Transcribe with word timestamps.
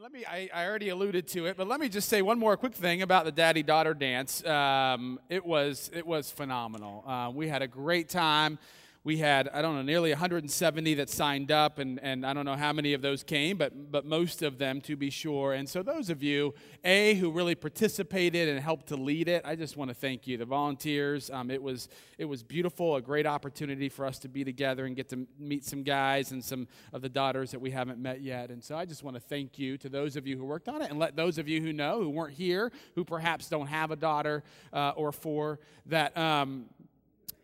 let 0.00 0.14
me, 0.14 0.24
I, 0.24 0.48
I, 0.54 0.66
already 0.66 0.88
alluded 0.88 1.28
to 1.28 1.44
it, 1.44 1.58
but 1.58 1.68
let 1.68 1.78
me 1.78 1.90
just 1.90 2.08
say 2.08 2.22
one 2.22 2.38
more 2.38 2.56
quick 2.56 2.72
thing 2.72 3.02
about 3.02 3.26
the 3.26 3.32
daddy 3.32 3.62
daughter 3.62 3.92
dance. 3.92 4.42
Um, 4.46 5.20
it, 5.28 5.44
was, 5.44 5.90
it 5.92 6.06
was 6.06 6.30
phenomenal. 6.30 7.04
Uh, 7.06 7.30
we 7.34 7.48
had 7.48 7.60
a 7.60 7.68
great 7.68 8.08
time 8.08 8.58
we 9.02 9.16
had 9.16 9.48
i 9.54 9.62
don't 9.62 9.74
know 9.74 9.82
nearly 9.82 10.10
170 10.10 10.94
that 10.94 11.08
signed 11.08 11.50
up 11.50 11.78
and, 11.78 11.98
and 12.02 12.26
i 12.26 12.32
don't 12.34 12.44
know 12.44 12.56
how 12.56 12.72
many 12.72 12.92
of 12.92 13.00
those 13.00 13.22
came 13.22 13.56
but, 13.56 13.90
but 13.90 14.04
most 14.04 14.42
of 14.42 14.58
them 14.58 14.80
to 14.80 14.96
be 14.96 15.10
sure. 15.10 15.52
And 15.52 15.68
so 15.68 15.82
those 15.82 16.10
of 16.10 16.22
you 16.22 16.54
a 16.84 17.14
who 17.14 17.30
really 17.30 17.54
participated 17.54 18.48
and 18.48 18.60
helped 18.60 18.88
to 18.88 18.96
lead 18.96 19.28
it 19.28 19.42
i 19.44 19.54
just 19.54 19.76
want 19.76 19.90
to 19.90 19.94
thank 19.94 20.26
you. 20.26 20.36
The 20.36 20.44
volunteers 20.44 21.30
um, 21.30 21.50
it, 21.50 21.62
was, 21.62 21.88
it 22.18 22.24
was 22.24 22.42
beautiful 22.42 22.96
a 22.96 23.02
great 23.02 23.26
opportunity 23.26 23.88
for 23.88 24.04
us 24.04 24.18
to 24.20 24.28
be 24.28 24.44
together 24.44 24.86
and 24.86 24.94
get 24.94 25.08
to 25.10 25.26
meet 25.38 25.64
some 25.64 25.82
guys 25.82 26.32
and 26.32 26.44
some 26.44 26.68
of 26.92 27.02
the 27.02 27.08
daughters 27.08 27.50
that 27.52 27.60
we 27.60 27.70
haven't 27.70 27.98
met 27.98 28.20
yet. 28.20 28.50
And 28.50 28.62
so 28.62 28.76
i 28.76 28.84
just 28.84 29.02
want 29.02 29.16
to 29.16 29.20
thank 29.20 29.58
you 29.58 29.78
to 29.78 29.88
those 29.88 30.16
of 30.16 30.26
you 30.26 30.36
who 30.36 30.44
worked 30.44 30.68
on 30.68 30.82
it 30.82 30.90
and 30.90 30.98
let 30.98 31.16
those 31.16 31.38
of 31.38 31.48
you 31.48 31.60
who 31.60 31.72
know 31.72 32.02
who 32.02 32.10
weren't 32.10 32.34
here 32.34 32.70
who 32.94 33.04
perhaps 33.04 33.48
don't 33.48 33.66
have 33.66 33.90
a 33.90 33.96
daughter 33.96 34.42
uh, 34.72 34.92
or 34.96 35.12
four 35.12 35.60
that 35.86 36.16
um, 36.16 36.66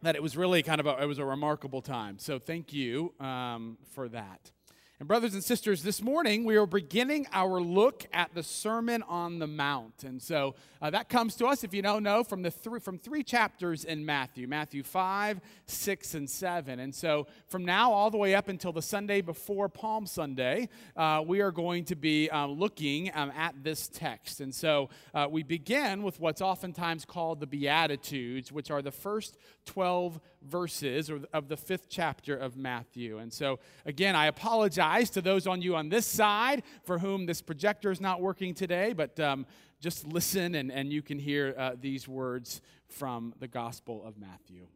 that 0.06 0.16
it 0.16 0.22
was 0.22 0.36
really 0.36 0.62
kind 0.62 0.80
of 0.80 0.86
a, 0.86 1.02
it 1.02 1.06
was 1.06 1.18
a 1.18 1.24
remarkable 1.24 1.82
time. 1.82 2.18
So 2.18 2.38
thank 2.38 2.72
you 2.72 3.12
um, 3.20 3.78
for 3.92 4.08
that. 4.08 4.52
And, 4.98 5.06
brothers 5.06 5.34
and 5.34 5.44
sisters, 5.44 5.82
this 5.82 6.00
morning 6.00 6.44
we 6.44 6.56
are 6.56 6.64
beginning 6.64 7.26
our 7.30 7.60
look 7.60 8.06
at 8.14 8.32
the 8.32 8.42
Sermon 8.42 9.02
on 9.02 9.38
the 9.38 9.46
Mount. 9.46 10.04
And 10.04 10.22
so 10.22 10.54
uh, 10.80 10.88
that 10.88 11.10
comes 11.10 11.36
to 11.36 11.46
us, 11.46 11.62
if 11.62 11.74
you 11.74 11.82
don't 11.82 12.02
know, 12.02 12.24
from, 12.24 12.40
the 12.40 12.50
three, 12.50 12.80
from 12.80 12.98
three 12.98 13.22
chapters 13.22 13.84
in 13.84 14.06
Matthew 14.06 14.48
Matthew 14.48 14.82
5, 14.82 15.42
6, 15.66 16.14
and 16.14 16.30
7. 16.30 16.80
And 16.80 16.94
so 16.94 17.26
from 17.46 17.66
now 17.66 17.92
all 17.92 18.10
the 18.10 18.16
way 18.16 18.34
up 18.34 18.48
until 18.48 18.72
the 18.72 18.80
Sunday 18.80 19.20
before 19.20 19.68
Palm 19.68 20.06
Sunday, 20.06 20.70
uh, 20.96 21.22
we 21.26 21.42
are 21.42 21.52
going 21.52 21.84
to 21.84 21.94
be 21.94 22.30
uh, 22.30 22.46
looking 22.46 23.10
um, 23.14 23.30
at 23.36 23.54
this 23.62 23.88
text. 23.88 24.40
And 24.40 24.54
so 24.54 24.88
uh, 25.12 25.26
we 25.30 25.42
begin 25.42 26.04
with 26.04 26.18
what's 26.20 26.40
oftentimes 26.40 27.04
called 27.04 27.40
the 27.40 27.46
Beatitudes, 27.46 28.50
which 28.50 28.70
are 28.70 28.80
the 28.80 28.92
first 28.92 29.36
12 29.66 30.18
verses 30.46 31.10
of 31.32 31.48
the 31.48 31.56
fifth 31.56 31.88
chapter 31.88 32.36
of 32.36 32.56
Matthew. 32.56 33.18
And 33.18 33.32
so, 33.32 33.58
again, 33.84 34.16
I 34.16 34.26
apologize 34.26 35.10
to 35.10 35.20
those 35.20 35.46
on 35.46 35.62
you 35.62 35.76
on 35.76 35.88
this 35.88 36.06
side 36.06 36.62
for 36.84 36.98
whom 36.98 37.26
this 37.26 37.42
projector 37.42 37.90
is 37.90 38.00
not 38.00 38.20
working 38.20 38.54
today, 38.54 38.92
but 38.92 39.18
um, 39.20 39.46
just 39.80 40.06
listen 40.06 40.54
and, 40.54 40.72
and 40.72 40.92
you 40.92 41.02
can 41.02 41.18
hear 41.18 41.54
uh, 41.56 41.72
these 41.80 42.08
words 42.08 42.60
from 42.88 43.34
the 43.40 43.48
Gospel 43.48 44.04
of 44.04 44.16
Matthew. 44.18 44.66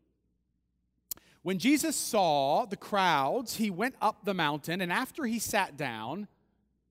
When 1.43 1.59
Jesus 1.59 1.97
saw 1.97 2.67
the 2.67 2.77
crowds, 2.77 3.57
he 3.57 3.71
went 3.71 3.95
up 4.03 4.25
the 4.25 4.35
mountain, 4.35 4.83
and 4.83 4.93
after 4.93 5.25
he 5.25 5.39
sat 5.39 5.77
down, 5.77 6.29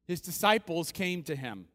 his 0.08 0.22
disciples 0.22 0.92
came 0.92 1.22
to 1.24 1.36
him. 1.36 1.68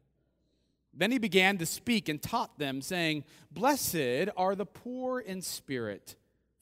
Then 0.93 1.13
he 1.13 1.19
began 1.19 1.59
to 1.59 1.67
speak 1.67 2.09
and 2.09 2.21
taught 2.21 2.59
them, 2.59 2.81
saying, 2.81 3.25
Blessed 3.51 4.31
are 4.37 4.57
the 4.57 4.67
poor 4.67 5.21
in 5.21 5.41
spirit 5.41 6.17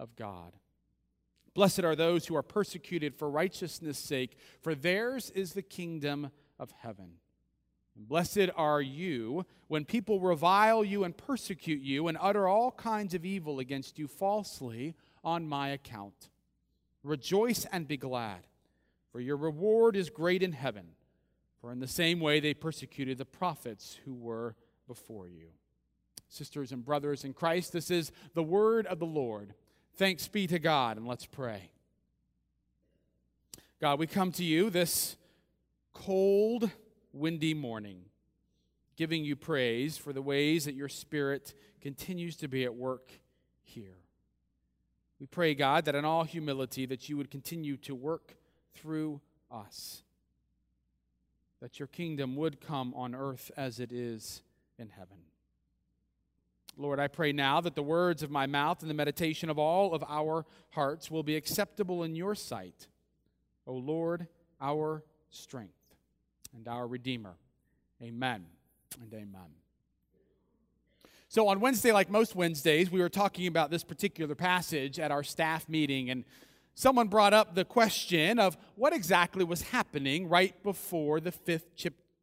of 0.00 0.16
God. 0.16 0.54
Blessed 1.54 1.84
are 1.84 1.94
those 1.94 2.26
who 2.26 2.36
are 2.36 2.42
persecuted 2.42 3.14
for 3.14 3.28
righteousness' 3.28 3.98
sake, 3.98 4.36
for 4.62 4.74
theirs 4.74 5.30
is 5.30 5.52
the 5.52 5.62
kingdom 5.62 6.30
of 6.58 6.72
heaven. 6.80 7.14
Blessed 7.96 8.48
are 8.56 8.80
you 8.80 9.44
when 9.68 9.84
people 9.84 10.20
revile 10.20 10.82
you 10.82 11.04
and 11.04 11.16
persecute 11.16 11.82
you 11.82 12.08
and 12.08 12.16
utter 12.20 12.48
all 12.48 12.70
kinds 12.70 13.14
of 13.14 13.26
evil 13.26 13.58
against 13.58 13.98
you 13.98 14.06
falsely 14.06 14.94
on 15.22 15.46
my 15.46 15.68
account. 15.68 16.30
Rejoice 17.02 17.66
and 17.70 17.86
be 17.86 17.96
glad, 17.96 18.46
for 19.12 19.20
your 19.20 19.36
reward 19.36 19.96
is 19.96 20.08
great 20.08 20.42
in 20.42 20.52
heaven. 20.52 20.86
For 21.60 21.72
in 21.72 21.80
the 21.80 21.88
same 21.88 22.20
way 22.20 22.40
they 22.40 22.54
persecuted 22.54 23.18
the 23.18 23.26
prophets 23.26 23.98
who 24.04 24.14
were 24.14 24.56
before 24.86 25.28
you. 25.28 25.48
Sisters 26.28 26.72
and 26.72 26.84
brothers 26.84 27.24
in 27.24 27.34
Christ, 27.34 27.72
this 27.72 27.90
is 27.90 28.12
the 28.34 28.42
word 28.42 28.86
of 28.86 28.98
the 28.98 29.04
Lord. 29.04 29.52
Thanks 30.00 30.28
be 30.28 30.46
to 30.46 30.58
God, 30.58 30.96
and 30.96 31.06
let's 31.06 31.26
pray. 31.26 31.68
God, 33.82 33.98
we 33.98 34.06
come 34.06 34.32
to 34.32 34.42
you 34.42 34.70
this 34.70 35.18
cold, 35.92 36.70
windy 37.12 37.52
morning, 37.52 38.06
giving 38.96 39.26
you 39.26 39.36
praise 39.36 39.98
for 39.98 40.14
the 40.14 40.22
ways 40.22 40.64
that 40.64 40.74
your 40.74 40.88
Spirit 40.88 41.52
continues 41.82 42.34
to 42.36 42.48
be 42.48 42.64
at 42.64 42.74
work 42.74 43.12
here. 43.62 43.98
We 45.20 45.26
pray, 45.26 45.54
God, 45.54 45.84
that 45.84 45.94
in 45.94 46.06
all 46.06 46.24
humility 46.24 46.86
that 46.86 47.10
you 47.10 47.18
would 47.18 47.30
continue 47.30 47.76
to 47.76 47.94
work 47.94 48.36
through 48.72 49.20
us, 49.50 50.02
that 51.60 51.78
your 51.78 51.88
kingdom 51.88 52.36
would 52.36 52.62
come 52.62 52.94
on 52.94 53.14
earth 53.14 53.50
as 53.54 53.78
it 53.78 53.92
is 53.92 54.40
in 54.78 54.88
heaven. 54.88 55.29
Lord, 56.76 56.98
I 56.98 57.08
pray 57.08 57.32
now 57.32 57.60
that 57.60 57.74
the 57.74 57.82
words 57.82 58.22
of 58.22 58.30
my 58.30 58.46
mouth 58.46 58.80
and 58.80 58.90
the 58.90 58.94
meditation 58.94 59.50
of 59.50 59.58
all 59.58 59.92
of 59.92 60.04
our 60.08 60.46
hearts 60.70 61.10
will 61.10 61.22
be 61.22 61.36
acceptable 61.36 62.02
in 62.04 62.14
your 62.14 62.34
sight. 62.34 62.88
O 63.66 63.74
Lord, 63.74 64.26
our 64.60 65.04
strength 65.30 65.74
and 66.54 66.66
our 66.68 66.86
Redeemer. 66.86 67.34
Amen 68.02 68.46
and 69.00 69.12
amen. 69.12 69.54
So, 71.28 71.46
on 71.46 71.60
Wednesday, 71.60 71.92
like 71.92 72.10
most 72.10 72.34
Wednesdays, 72.34 72.90
we 72.90 73.00
were 73.00 73.08
talking 73.08 73.46
about 73.46 73.70
this 73.70 73.84
particular 73.84 74.34
passage 74.34 74.98
at 74.98 75.12
our 75.12 75.22
staff 75.22 75.68
meeting, 75.68 76.10
and 76.10 76.24
someone 76.74 77.06
brought 77.06 77.32
up 77.32 77.54
the 77.54 77.64
question 77.64 78.40
of 78.40 78.56
what 78.74 78.92
exactly 78.92 79.44
was 79.44 79.62
happening 79.62 80.28
right 80.28 80.60
before 80.64 81.20
the 81.20 81.30
fifth 81.30 81.76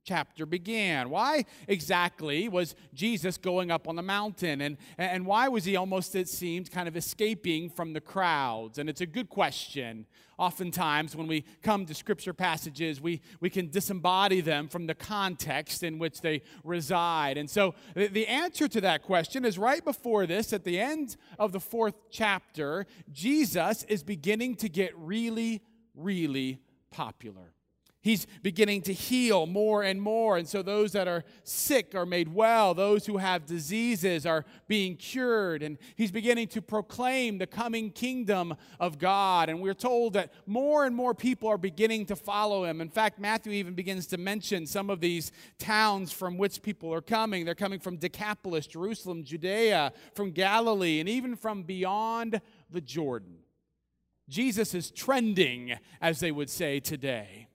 chapter 0.08 0.46
began. 0.46 1.10
Why 1.10 1.44
exactly 1.68 2.48
was 2.48 2.76
Jesus 2.94 3.38
going 3.38 3.72
up 3.72 3.88
on 3.90 3.98
the 3.98 4.02
mountain? 4.02 4.62
And, 4.62 4.78
and 4.98 5.26
why 5.26 5.50
was 5.50 5.66
he 5.66 5.76
almost, 5.76 6.16
it 6.16 6.30
seemed, 6.30 6.72
kind 6.72 6.88
of 6.88 6.96
escaping 6.96 7.70
from 7.70 7.92
the 7.92 8.00
crowds? 8.00 8.78
And 8.80 8.90
it's 8.90 9.02
a 9.02 9.06
good 9.06 9.30
question. 9.30 10.06
Oftentimes, 10.38 11.16
when 11.16 11.28
we 11.28 11.44
come 11.62 11.86
to 11.88 11.94
scripture 11.94 12.34
passages, 12.34 13.02
we, 13.02 13.22
we 13.42 13.50
can 13.50 13.68
disembody 13.68 14.42
them 14.42 14.70
from 14.70 14.88
the 14.88 14.96
context 14.96 15.84
in 15.84 16.00
which 16.00 16.22
they 16.22 16.42
reside. 16.64 17.38
And 17.38 17.50
so 17.50 17.76
the, 17.94 18.08
the 18.08 18.28
answer 18.28 18.68
to 18.70 18.82
that 18.82 19.04
question 19.04 19.44
is 19.44 19.58
right 19.58 19.84
before 19.84 20.26
this, 20.26 20.54
at 20.54 20.64
the 20.64 20.80
end 20.80 21.18
of 21.38 21.52
the 21.52 21.60
fourth 21.60 21.96
chapter, 22.12 22.86
Jesus 23.12 23.84
is 23.84 24.04
beginning 24.04 24.56
to 24.58 24.70
get 24.70 24.98
really, 24.98 25.62
really 25.96 26.62
popular. 26.92 27.57
He's 28.02 28.28
beginning 28.42 28.84
to 28.84 28.94
heal 28.94 29.48
more 29.48 29.84
and 29.84 30.02
more. 30.02 30.38
And 30.38 30.48
so 30.48 30.62
those 30.62 30.92
that 30.94 31.08
are 31.08 31.24
sick 31.44 31.96
are 31.96 32.06
made 32.06 32.34
well. 32.34 32.74
Those 32.74 33.06
who 33.06 33.18
have 33.18 33.46
diseases 33.46 34.26
are 34.26 34.46
being 34.68 34.96
cured. 34.96 35.64
And 35.64 35.78
he's 35.96 36.12
beginning 36.12 36.48
to 36.50 36.62
proclaim 36.62 37.38
the 37.38 37.48
coming 37.48 37.90
kingdom 37.90 38.56
of 38.80 39.00
God. 39.00 39.50
And 39.50 39.62
we're 39.62 39.74
told 39.74 40.14
that 40.14 40.32
more 40.46 40.86
and 40.86 40.96
more 40.96 41.14
people 41.14 41.50
are 41.50 41.58
beginning 41.58 42.06
to 42.06 42.16
follow 42.16 42.64
him. 42.64 42.82
In 42.82 42.90
fact, 42.90 43.20
Matthew 43.20 43.52
even 43.54 43.74
begins 43.74 44.08
to 44.08 44.18
mention 44.18 44.68
some 44.68 44.90
of 44.90 45.02
these 45.02 45.32
towns 45.58 46.12
from 46.12 46.38
which 46.38 46.62
people 46.62 46.94
are 46.94 47.02
coming. 47.02 47.46
They're 47.46 47.56
coming 47.56 47.80
from 47.80 47.98
Decapolis, 47.98 48.68
Jerusalem, 48.68 49.24
Judea, 49.24 49.92
from 50.14 50.32
Galilee, 50.32 51.00
and 51.00 51.10
even 51.10 51.36
from 51.36 51.64
beyond 51.64 52.42
the 52.70 52.82
Jordan. 52.82 53.40
Jesus 54.30 54.74
is 54.74 54.92
trending, 54.92 55.74
as 56.02 56.20
they 56.20 56.32
would 56.32 56.50
say 56.50 56.80
today. 56.80 57.47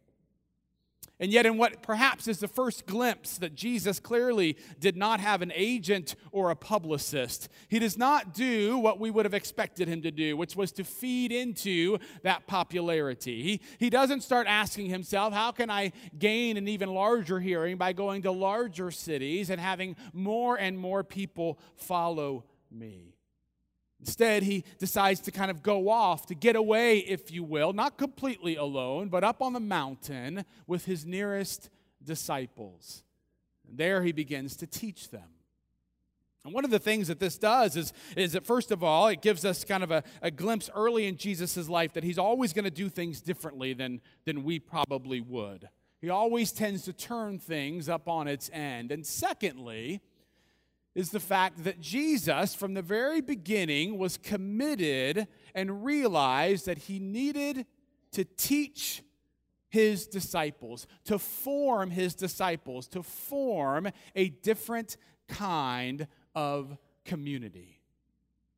And 1.22 1.32
yet, 1.32 1.46
in 1.46 1.56
what 1.56 1.82
perhaps 1.82 2.26
is 2.26 2.40
the 2.40 2.48
first 2.48 2.84
glimpse 2.84 3.38
that 3.38 3.54
Jesus 3.54 4.00
clearly 4.00 4.56
did 4.80 4.96
not 4.96 5.20
have 5.20 5.40
an 5.40 5.52
agent 5.54 6.16
or 6.32 6.50
a 6.50 6.56
publicist, 6.56 7.48
he 7.68 7.78
does 7.78 7.96
not 7.96 8.34
do 8.34 8.76
what 8.76 8.98
we 8.98 9.08
would 9.08 9.24
have 9.24 9.32
expected 9.32 9.86
him 9.86 10.02
to 10.02 10.10
do, 10.10 10.36
which 10.36 10.56
was 10.56 10.72
to 10.72 10.82
feed 10.82 11.30
into 11.30 11.98
that 12.24 12.48
popularity. 12.48 13.40
He, 13.40 13.60
he 13.78 13.88
doesn't 13.88 14.22
start 14.22 14.48
asking 14.48 14.86
himself, 14.86 15.32
How 15.32 15.52
can 15.52 15.70
I 15.70 15.92
gain 16.18 16.56
an 16.56 16.66
even 16.66 16.92
larger 16.92 17.38
hearing 17.38 17.76
by 17.76 17.92
going 17.92 18.22
to 18.22 18.32
larger 18.32 18.90
cities 18.90 19.48
and 19.48 19.60
having 19.60 19.94
more 20.12 20.58
and 20.58 20.76
more 20.76 21.04
people 21.04 21.60
follow 21.76 22.42
me? 22.68 23.11
Instead, 24.02 24.42
he 24.42 24.64
decides 24.78 25.20
to 25.20 25.30
kind 25.30 25.48
of 25.48 25.62
go 25.62 25.88
off, 25.88 26.26
to 26.26 26.34
get 26.34 26.56
away, 26.56 26.98
if 26.98 27.30
you 27.30 27.44
will, 27.44 27.72
not 27.72 27.96
completely 27.96 28.56
alone, 28.56 29.08
but 29.08 29.22
up 29.22 29.40
on 29.40 29.52
the 29.52 29.60
mountain 29.60 30.44
with 30.66 30.86
his 30.86 31.06
nearest 31.06 31.70
disciples. 32.02 33.04
And 33.68 33.78
There 33.78 34.02
he 34.02 34.10
begins 34.10 34.56
to 34.56 34.66
teach 34.66 35.10
them. 35.10 35.28
And 36.44 36.52
one 36.52 36.64
of 36.64 36.72
the 36.72 36.80
things 36.80 37.06
that 37.06 37.20
this 37.20 37.38
does 37.38 37.76
is, 37.76 37.92
is 38.16 38.32
that, 38.32 38.44
first 38.44 38.72
of 38.72 38.82
all, 38.82 39.06
it 39.06 39.22
gives 39.22 39.44
us 39.44 39.62
kind 39.62 39.84
of 39.84 39.92
a, 39.92 40.02
a 40.20 40.32
glimpse 40.32 40.68
early 40.74 41.06
in 41.06 41.16
Jesus' 41.16 41.68
life 41.68 41.92
that 41.92 42.02
he's 42.02 42.18
always 42.18 42.52
going 42.52 42.64
to 42.64 42.70
do 42.72 42.88
things 42.88 43.20
differently 43.20 43.72
than, 43.72 44.00
than 44.24 44.42
we 44.42 44.58
probably 44.58 45.20
would. 45.20 45.68
He 46.00 46.10
always 46.10 46.50
tends 46.50 46.82
to 46.86 46.92
turn 46.92 47.38
things 47.38 47.88
up 47.88 48.08
on 48.08 48.26
its 48.26 48.50
end. 48.52 48.90
And 48.90 49.06
secondly, 49.06 50.00
is 50.94 51.10
the 51.10 51.20
fact 51.20 51.64
that 51.64 51.80
Jesus, 51.80 52.54
from 52.54 52.74
the 52.74 52.82
very 52.82 53.20
beginning, 53.20 53.98
was 53.98 54.16
committed 54.16 55.26
and 55.54 55.84
realized 55.84 56.66
that 56.66 56.78
he 56.78 56.98
needed 56.98 57.66
to 58.12 58.24
teach 58.24 59.02
his 59.68 60.06
disciples, 60.06 60.86
to 61.04 61.18
form 61.18 61.90
his 61.90 62.14
disciples, 62.14 62.86
to 62.88 63.02
form 63.02 63.88
a 64.14 64.28
different 64.28 64.98
kind 65.28 66.06
of 66.34 66.76
community. 67.06 67.81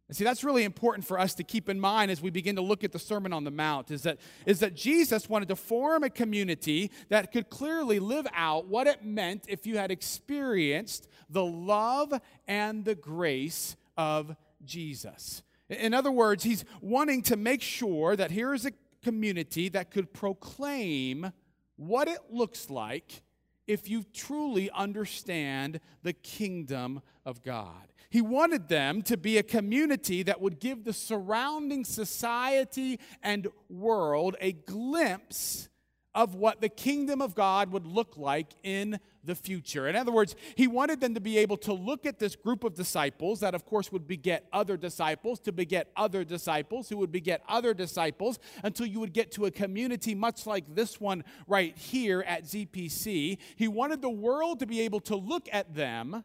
And 0.09 0.17
see, 0.17 0.25
that's 0.25 0.45
really 0.45 0.65
important 0.65 1.07
for 1.07 1.19
us 1.19 1.35
to 1.37 1.45
keep 1.45 1.69
in 1.69 1.81
mind 1.81 2.11
as 2.11 2.21
we 2.21 2.31
begin 2.31 2.57
to 2.57 2.63
look 2.63 2.85
at 2.85 2.93
the 2.93 2.99
Sermon 2.99 3.33
on 3.33 3.45
the 3.45 3.51
Mount 3.51 3.91
is 3.91 4.03
that, 4.03 4.19
is 4.45 4.61
that 4.61 4.75
Jesus 4.75 5.29
wanted 5.29 5.49
to 5.49 5.57
form 5.57 6.05
a 6.05 6.11
community 6.11 6.91
that 7.09 7.33
could 7.33 7.49
clearly 7.49 7.99
live 7.99 8.27
out 8.35 8.67
what 8.67 8.87
it 8.87 9.03
meant 9.05 9.47
if 9.49 9.67
you 9.67 9.79
had 9.79 9.91
experienced 9.91 11.09
the 11.31 11.45
love 11.45 12.13
and 12.47 12.85
the 12.85 12.95
grace 12.95 13.77
of 13.97 14.37
Jesus. 14.65 15.43
In 15.71 15.95
other 15.95 16.13
words, 16.13 16.45
he's 16.45 16.67
wanting 16.83 17.23
to 17.23 17.37
make 17.37 17.63
sure 17.63 18.15
that 18.15 18.31
here 18.31 18.53
is 18.53 18.67
a 18.67 18.73
community 19.03 19.71
that 19.71 19.91
could 19.91 20.13
proclaim 20.13 21.33
what 21.77 22.09
it 22.09 22.21
looks 22.31 22.69
like 22.69 23.23
if 23.67 23.89
you 23.89 24.05
truly 24.13 24.71
understand 24.71 25.81
the 26.03 26.13
kingdom 26.13 27.01
of 27.25 27.43
God. 27.43 27.94
He 28.15 28.23
wanted 28.23 28.69
them 28.69 29.03
to 29.03 29.17
be 29.17 29.39
a 29.39 29.43
community 29.43 30.23
that 30.23 30.41
would 30.41 30.61
give 30.61 30.85
the 30.85 30.93
surrounding 30.93 31.85
society 31.85 33.01
and 33.25 33.49
world 33.69 34.37
a 34.41 34.53
glimpse 34.53 35.69
of 36.15 36.37
what 36.37 36.61
the 36.61 36.69
kingdom 36.69 37.21
of 37.21 37.35
God 37.35 37.73
would 37.73 37.89
look 37.89 38.17
like 38.17 38.53
in 38.63 39.01
the 39.25 39.35
future. 39.35 39.89
In 39.89 39.97
other 39.97 40.13
words, 40.13 40.37
he 40.55 40.69
wanted 40.69 41.01
them 41.01 41.15
to 41.15 41.21
be 41.21 41.39
able 41.39 41.57
to 41.57 41.73
look 41.73 42.07
at 42.07 42.21
this 42.21 42.37
group 42.37 42.63
of 42.63 42.75
disciples 42.75 43.41
that, 43.41 43.53
of 43.53 43.67
course, 43.67 43.91
would 43.91 44.07
beget 44.07 44.47
other 44.53 44.77
disciples, 44.77 45.41
to 45.41 45.51
beget 45.51 45.91
other 45.97 46.23
disciples, 46.23 46.89
who 46.89 46.99
would 46.99 47.11
beget 47.11 47.43
other 47.49 47.75
disciples, 47.75 48.39
until 48.63 48.87
you 48.87 49.01
would 49.01 49.13
get 49.13 49.33
to 49.33 49.47
a 49.47 49.51
community 49.51 50.15
much 50.15 50.47
like 50.47 50.73
this 50.73 51.01
one 51.01 51.25
right 51.49 51.77
here 51.77 52.23
at 52.29 52.45
ZPC. 52.45 53.39
He 53.57 53.67
wanted 53.67 54.03
the 54.03 54.09
world 54.09 54.61
to 54.61 54.67
be 54.67 54.83
able 54.83 55.01
to 55.01 55.17
look 55.17 55.49
at 55.51 55.75
them 55.75 56.23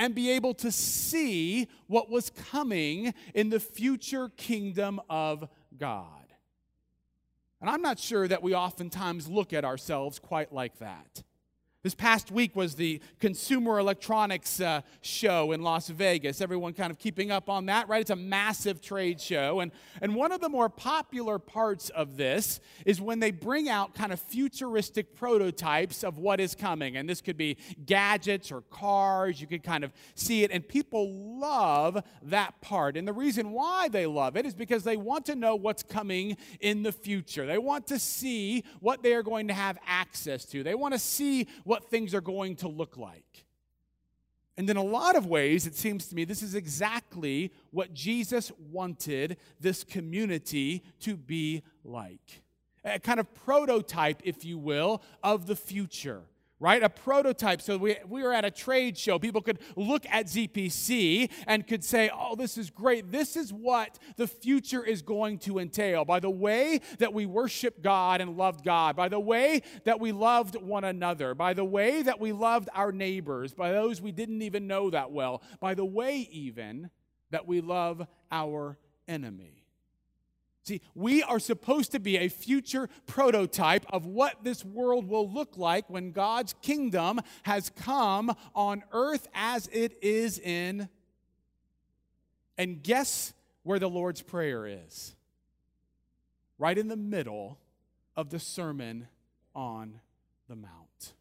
and 0.00 0.14
be 0.14 0.30
able 0.30 0.54
to 0.54 0.72
see 0.72 1.68
what 1.86 2.08
was 2.08 2.30
coming 2.30 3.12
in 3.34 3.50
the 3.50 3.60
future 3.60 4.30
kingdom 4.30 4.98
of 5.10 5.46
God. 5.76 6.06
And 7.60 7.68
I'm 7.68 7.82
not 7.82 7.98
sure 7.98 8.26
that 8.26 8.42
we 8.42 8.54
oftentimes 8.54 9.28
look 9.28 9.52
at 9.52 9.62
ourselves 9.62 10.18
quite 10.18 10.54
like 10.54 10.78
that. 10.78 11.22
This 11.82 11.94
past 11.94 12.30
week 12.30 12.56
was 12.56 12.74
the 12.74 13.00
Consumer 13.20 13.78
Electronics 13.78 14.60
uh, 14.60 14.82
Show 15.00 15.52
in 15.52 15.62
Las 15.62 15.88
Vegas. 15.88 16.42
Everyone 16.42 16.74
kind 16.74 16.90
of 16.90 16.98
keeping 16.98 17.30
up 17.30 17.48
on 17.48 17.64
that, 17.66 17.88
right? 17.88 18.02
It's 18.02 18.10
a 18.10 18.16
massive 18.16 18.82
trade 18.82 19.18
show. 19.18 19.60
And, 19.60 19.72
and 20.02 20.14
one 20.14 20.30
of 20.30 20.42
the 20.42 20.50
more 20.50 20.68
popular 20.68 21.38
parts 21.38 21.88
of 21.88 22.18
this 22.18 22.60
is 22.84 23.00
when 23.00 23.18
they 23.18 23.30
bring 23.30 23.70
out 23.70 23.94
kind 23.94 24.12
of 24.12 24.20
futuristic 24.20 25.14
prototypes 25.14 26.04
of 26.04 26.18
what 26.18 26.38
is 26.38 26.54
coming. 26.54 26.98
And 26.98 27.08
this 27.08 27.22
could 27.22 27.38
be 27.38 27.56
gadgets 27.86 28.52
or 28.52 28.60
cars. 28.60 29.40
You 29.40 29.46
could 29.46 29.62
kind 29.62 29.82
of 29.82 29.94
see 30.14 30.44
it. 30.44 30.50
And 30.50 30.68
people 30.68 31.10
love 31.10 32.02
that 32.24 32.60
part. 32.60 32.98
And 32.98 33.08
the 33.08 33.14
reason 33.14 33.52
why 33.52 33.88
they 33.88 34.04
love 34.04 34.36
it 34.36 34.44
is 34.44 34.52
because 34.52 34.84
they 34.84 34.98
want 34.98 35.24
to 35.26 35.34
know 35.34 35.56
what's 35.56 35.82
coming 35.82 36.36
in 36.60 36.82
the 36.82 36.92
future. 36.92 37.46
They 37.46 37.56
want 37.56 37.86
to 37.86 37.98
see 37.98 38.64
what 38.80 39.02
they 39.02 39.14
are 39.14 39.22
going 39.22 39.48
to 39.48 39.54
have 39.54 39.78
access 39.86 40.44
to. 40.44 40.62
They 40.62 40.74
want 40.74 40.92
to 40.92 41.00
see 41.00 41.48
what 41.70 41.88
things 41.88 42.16
are 42.16 42.20
going 42.20 42.56
to 42.56 42.66
look 42.66 42.96
like. 42.96 43.46
And 44.56 44.68
in 44.68 44.76
a 44.76 44.82
lot 44.82 45.14
of 45.14 45.26
ways, 45.26 45.68
it 45.68 45.76
seems 45.76 46.08
to 46.08 46.16
me 46.16 46.24
this 46.24 46.42
is 46.42 46.56
exactly 46.56 47.52
what 47.70 47.94
Jesus 47.94 48.50
wanted 48.72 49.36
this 49.60 49.84
community 49.84 50.82
to 50.98 51.16
be 51.16 51.62
like. 51.84 52.42
A 52.84 52.98
kind 52.98 53.20
of 53.20 53.32
prototype, 53.32 54.20
if 54.24 54.44
you 54.44 54.58
will, 54.58 55.00
of 55.22 55.46
the 55.46 55.54
future 55.54 56.22
right? 56.60 56.82
A 56.82 56.90
prototype. 56.90 57.62
So 57.62 57.78
we, 57.78 57.96
we 58.06 58.22
were 58.22 58.34
at 58.34 58.44
a 58.44 58.50
trade 58.50 58.96
show. 58.96 59.18
People 59.18 59.40
could 59.40 59.58
look 59.76 60.04
at 60.08 60.26
ZPC 60.26 61.30
and 61.46 61.66
could 61.66 61.82
say, 61.82 62.10
oh, 62.14 62.36
this 62.36 62.58
is 62.58 62.68
great. 62.68 63.10
This 63.10 63.34
is 63.34 63.50
what 63.52 63.98
the 64.16 64.26
future 64.26 64.84
is 64.84 65.00
going 65.00 65.38
to 65.40 65.58
entail. 65.58 66.04
By 66.04 66.20
the 66.20 66.30
way 66.30 66.80
that 66.98 67.14
we 67.14 67.24
worship 67.24 67.82
God 67.82 68.20
and 68.20 68.36
loved 68.36 68.62
God, 68.62 68.94
by 68.94 69.08
the 69.08 69.18
way 69.18 69.62
that 69.84 69.98
we 69.98 70.12
loved 70.12 70.54
one 70.54 70.84
another, 70.84 71.34
by 71.34 71.54
the 71.54 71.64
way 71.64 72.02
that 72.02 72.20
we 72.20 72.32
loved 72.32 72.68
our 72.74 72.92
neighbors, 72.92 73.54
by 73.54 73.72
those 73.72 74.02
we 74.02 74.12
didn't 74.12 74.42
even 74.42 74.66
know 74.66 74.90
that 74.90 75.10
well, 75.10 75.42
by 75.60 75.74
the 75.74 75.84
way, 75.84 76.28
even 76.30 76.90
that 77.30 77.46
we 77.46 77.62
love 77.62 78.06
our 78.30 78.76
enemy. 79.08 79.59
See, 80.70 80.82
we 80.94 81.24
are 81.24 81.40
supposed 81.40 81.90
to 81.90 81.98
be 81.98 82.16
a 82.16 82.28
future 82.28 82.88
prototype 83.08 83.84
of 83.92 84.06
what 84.06 84.44
this 84.44 84.64
world 84.64 85.08
will 85.08 85.28
look 85.28 85.58
like 85.58 85.90
when 85.90 86.12
God's 86.12 86.54
kingdom 86.62 87.18
has 87.42 87.70
come 87.70 88.32
on 88.54 88.84
earth 88.92 89.26
as 89.34 89.66
it 89.72 89.98
is 90.00 90.38
in. 90.38 90.88
And 92.56 92.84
guess 92.84 93.32
where 93.64 93.80
the 93.80 93.90
Lord's 93.90 94.22
Prayer 94.22 94.64
is? 94.64 95.16
Right 96.56 96.78
in 96.78 96.86
the 96.86 96.96
middle 96.96 97.58
of 98.14 98.30
the 98.30 98.38
Sermon 98.38 99.08
on 99.52 99.98
the 100.48 100.54
Mount. 100.54 101.14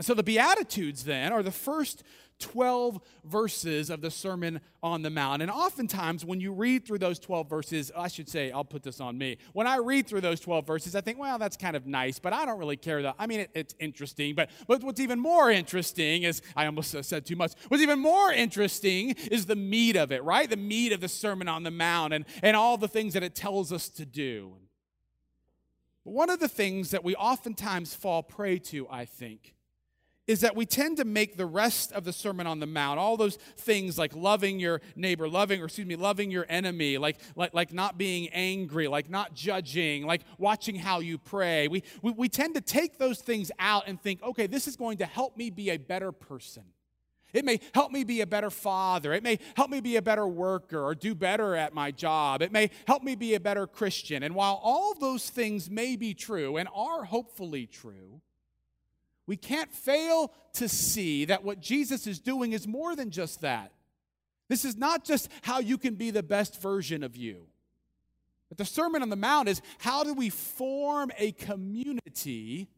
So 0.00 0.14
the 0.14 0.22
Beatitudes 0.22 1.04
then 1.04 1.32
are 1.32 1.42
the 1.42 1.50
first 1.50 2.02
12 2.42 3.00
verses 3.24 3.88
of 3.88 4.00
the 4.00 4.10
Sermon 4.10 4.60
on 4.82 5.02
the 5.02 5.10
Mount. 5.10 5.42
And 5.42 5.50
oftentimes, 5.50 6.24
when 6.24 6.40
you 6.40 6.52
read 6.52 6.84
through 6.84 6.98
those 6.98 7.18
12 7.18 7.48
verses, 7.48 7.92
I 7.96 8.08
should 8.08 8.28
say, 8.28 8.50
I'll 8.50 8.64
put 8.64 8.82
this 8.82 9.00
on 9.00 9.16
me. 9.16 9.38
When 9.52 9.66
I 9.66 9.76
read 9.76 10.06
through 10.06 10.22
those 10.22 10.40
12 10.40 10.66
verses, 10.66 10.96
I 10.96 11.02
think, 11.02 11.18
well, 11.18 11.38
that's 11.38 11.56
kind 11.56 11.76
of 11.76 11.86
nice, 11.86 12.18
but 12.18 12.32
I 12.32 12.44
don't 12.44 12.58
really 12.58 12.76
care. 12.76 13.02
That 13.02 13.14
I 13.18 13.26
mean, 13.26 13.40
it, 13.40 13.50
it's 13.54 13.74
interesting. 13.78 14.34
But, 14.34 14.50
but 14.66 14.82
what's 14.82 14.98
even 15.00 15.20
more 15.20 15.50
interesting 15.50 16.24
is, 16.24 16.42
I 16.56 16.66
almost 16.66 17.04
said 17.04 17.24
too 17.24 17.36
much. 17.36 17.52
What's 17.68 17.82
even 17.82 18.00
more 18.00 18.32
interesting 18.32 19.10
is 19.30 19.46
the 19.46 19.56
meat 19.56 19.96
of 19.96 20.10
it, 20.10 20.24
right? 20.24 20.50
The 20.50 20.56
meat 20.56 20.92
of 20.92 21.00
the 21.00 21.08
Sermon 21.08 21.48
on 21.48 21.62
the 21.62 21.70
Mount 21.70 22.12
and, 22.12 22.24
and 22.42 22.56
all 22.56 22.76
the 22.76 22.88
things 22.88 23.14
that 23.14 23.22
it 23.22 23.34
tells 23.34 23.72
us 23.72 23.88
to 23.90 24.04
do. 24.04 24.56
One 26.04 26.30
of 26.30 26.40
the 26.40 26.48
things 26.48 26.90
that 26.90 27.04
we 27.04 27.14
oftentimes 27.14 27.94
fall 27.94 28.24
prey 28.24 28.58
to, 28.58 28.88
I 28.90 29.04
think, 29.04 29.54
is 30.26 30.40
that 30.40 30.54
we 30.54 30.64
tend 30.64 30.96
to 30.98 31.04
make 31.04 31.36
the 31.36 31.46
rest 31.46 31.92
of 31.92 32.04
the 32.04 32.12
Sermon 32.12 32.46
on 32.46 32.60
the 32.60 32.66
Mount, 32.66 32.98
all 32.98 33.16
those 33.16 33.36
things 33.56 33.98
like 33.98 34.14
loving 34.14 34.60
your 34.60 34.80
neighbor, 34.94 35.28
loving, 35.28 35.60
or 35.60 35.64
excuse 35.64 35.86
me, 35.86 35.96
loving 35.96 36.30
your 36.30 36.46
enemy, 36.48 36.96
like, 36.96 37.18
like, 37.34 37.52
like 37.52 37.72
not 37.72 37.98
being 37.98 38.28
angry, 38.28 38.86
like 38.86 39.10
not 39.10 39.34
judging, 39.34 40.06
like 40.06 40.22
watching 40.38 40.76
how 40.76 41.00
you 41.00 41.18
pray. 41.18 41.66
We, 41.66 41.82
we, 42.02 42.12
we 42.12 42.28
tend 42.28 42.54
to 42.54 42.60
take 42.60 42.98
those 42.98 43.20
things 43.20 43.50
out 43.58 43.84
and 43.88 44.00
think, 44.00 44.22
okay, 44.22 44.46
this 44.46 44.68
is 44.68 44.76
going 44.76 44.98
to 44.98 45.06
help 45.06 45.36
me 45.36 45.50
be 45.50 45.70
a 45.70 45.76
better 45.76 46.12
person. 46.12 46.64
It 47.32 47.44
may 47.44 47.60
help 47.74 47.90
me 47.90 48.04
be 48.04 48.20
a 48.20 48.26
better 48.26 48.50
father. 48.50 49.12
It 49.14 49.22
may 49.22 49.38
help 49.56 49.70
me 49.70 49.80
be 49.80 49.96
a 49.96 50.02
better 50.02 50.26
worker 50.26 50.78
or 50.78 50.94
do 50.94 51.14
better 51.14 51.56
at 51.56 51.74
my 51.74 51.90
job. 51.90 52.42
It 52.42 52.52
may 52.52 52.70
help 52.86 53.02
me 53.02 53.14
be 53.14 53.34
a 53.34 53.40
better 53.40 53.66
Christian. 53.66 54.22
And 54.22 54.34
while 54.34 54.60
all 54.62 54.94
those 54.94 55.30
things 55.30 55.70
may 55.70 55.96
be 55.96 56.14
true 56.14 56.58
and 56.58 56.68
are 56.74 57.04
hopefully 57.04 57.66
true, 57.66 58.20
we 59.26 59.36
can't 59.36 59.72
fail 59.72 60.32
to 60.54 60.68
see 60.68 61.24
that 61.26 61.44
what 61.44 61.60
Jesus 61.60 62.06
is 62.06 62.18
doing 62.18 62.52
is 62.52 62.66
more 62.66 62.96
than 62.96 63.10
just 63.10 63.40
that. 63.42 63.72
This 64.48 64.64
is 64.64 64.76
not 64.76 65.04
just 65.04 65.28
how 65.42 65.60
you 65.60 65.78
can 65.78 65.94
be 65.94 66.10
the 66.10 66.22
best 66.22 66.60
version 66.60 67.02
of 67.02 67.16
you. 67.16 67.46
But 68.48 68.58
the 68.58 68.64
Sermon 68.64 69.00
on 69.00 69.08
the 69.08 69.16
Mount 69.16 69.48
is 69.48 69.62
how 69.78 70.04
do 70.04 70.12
we 70.12 70.28
form 70.28 71.10
a 71.16 71.32
community 71.32 72.68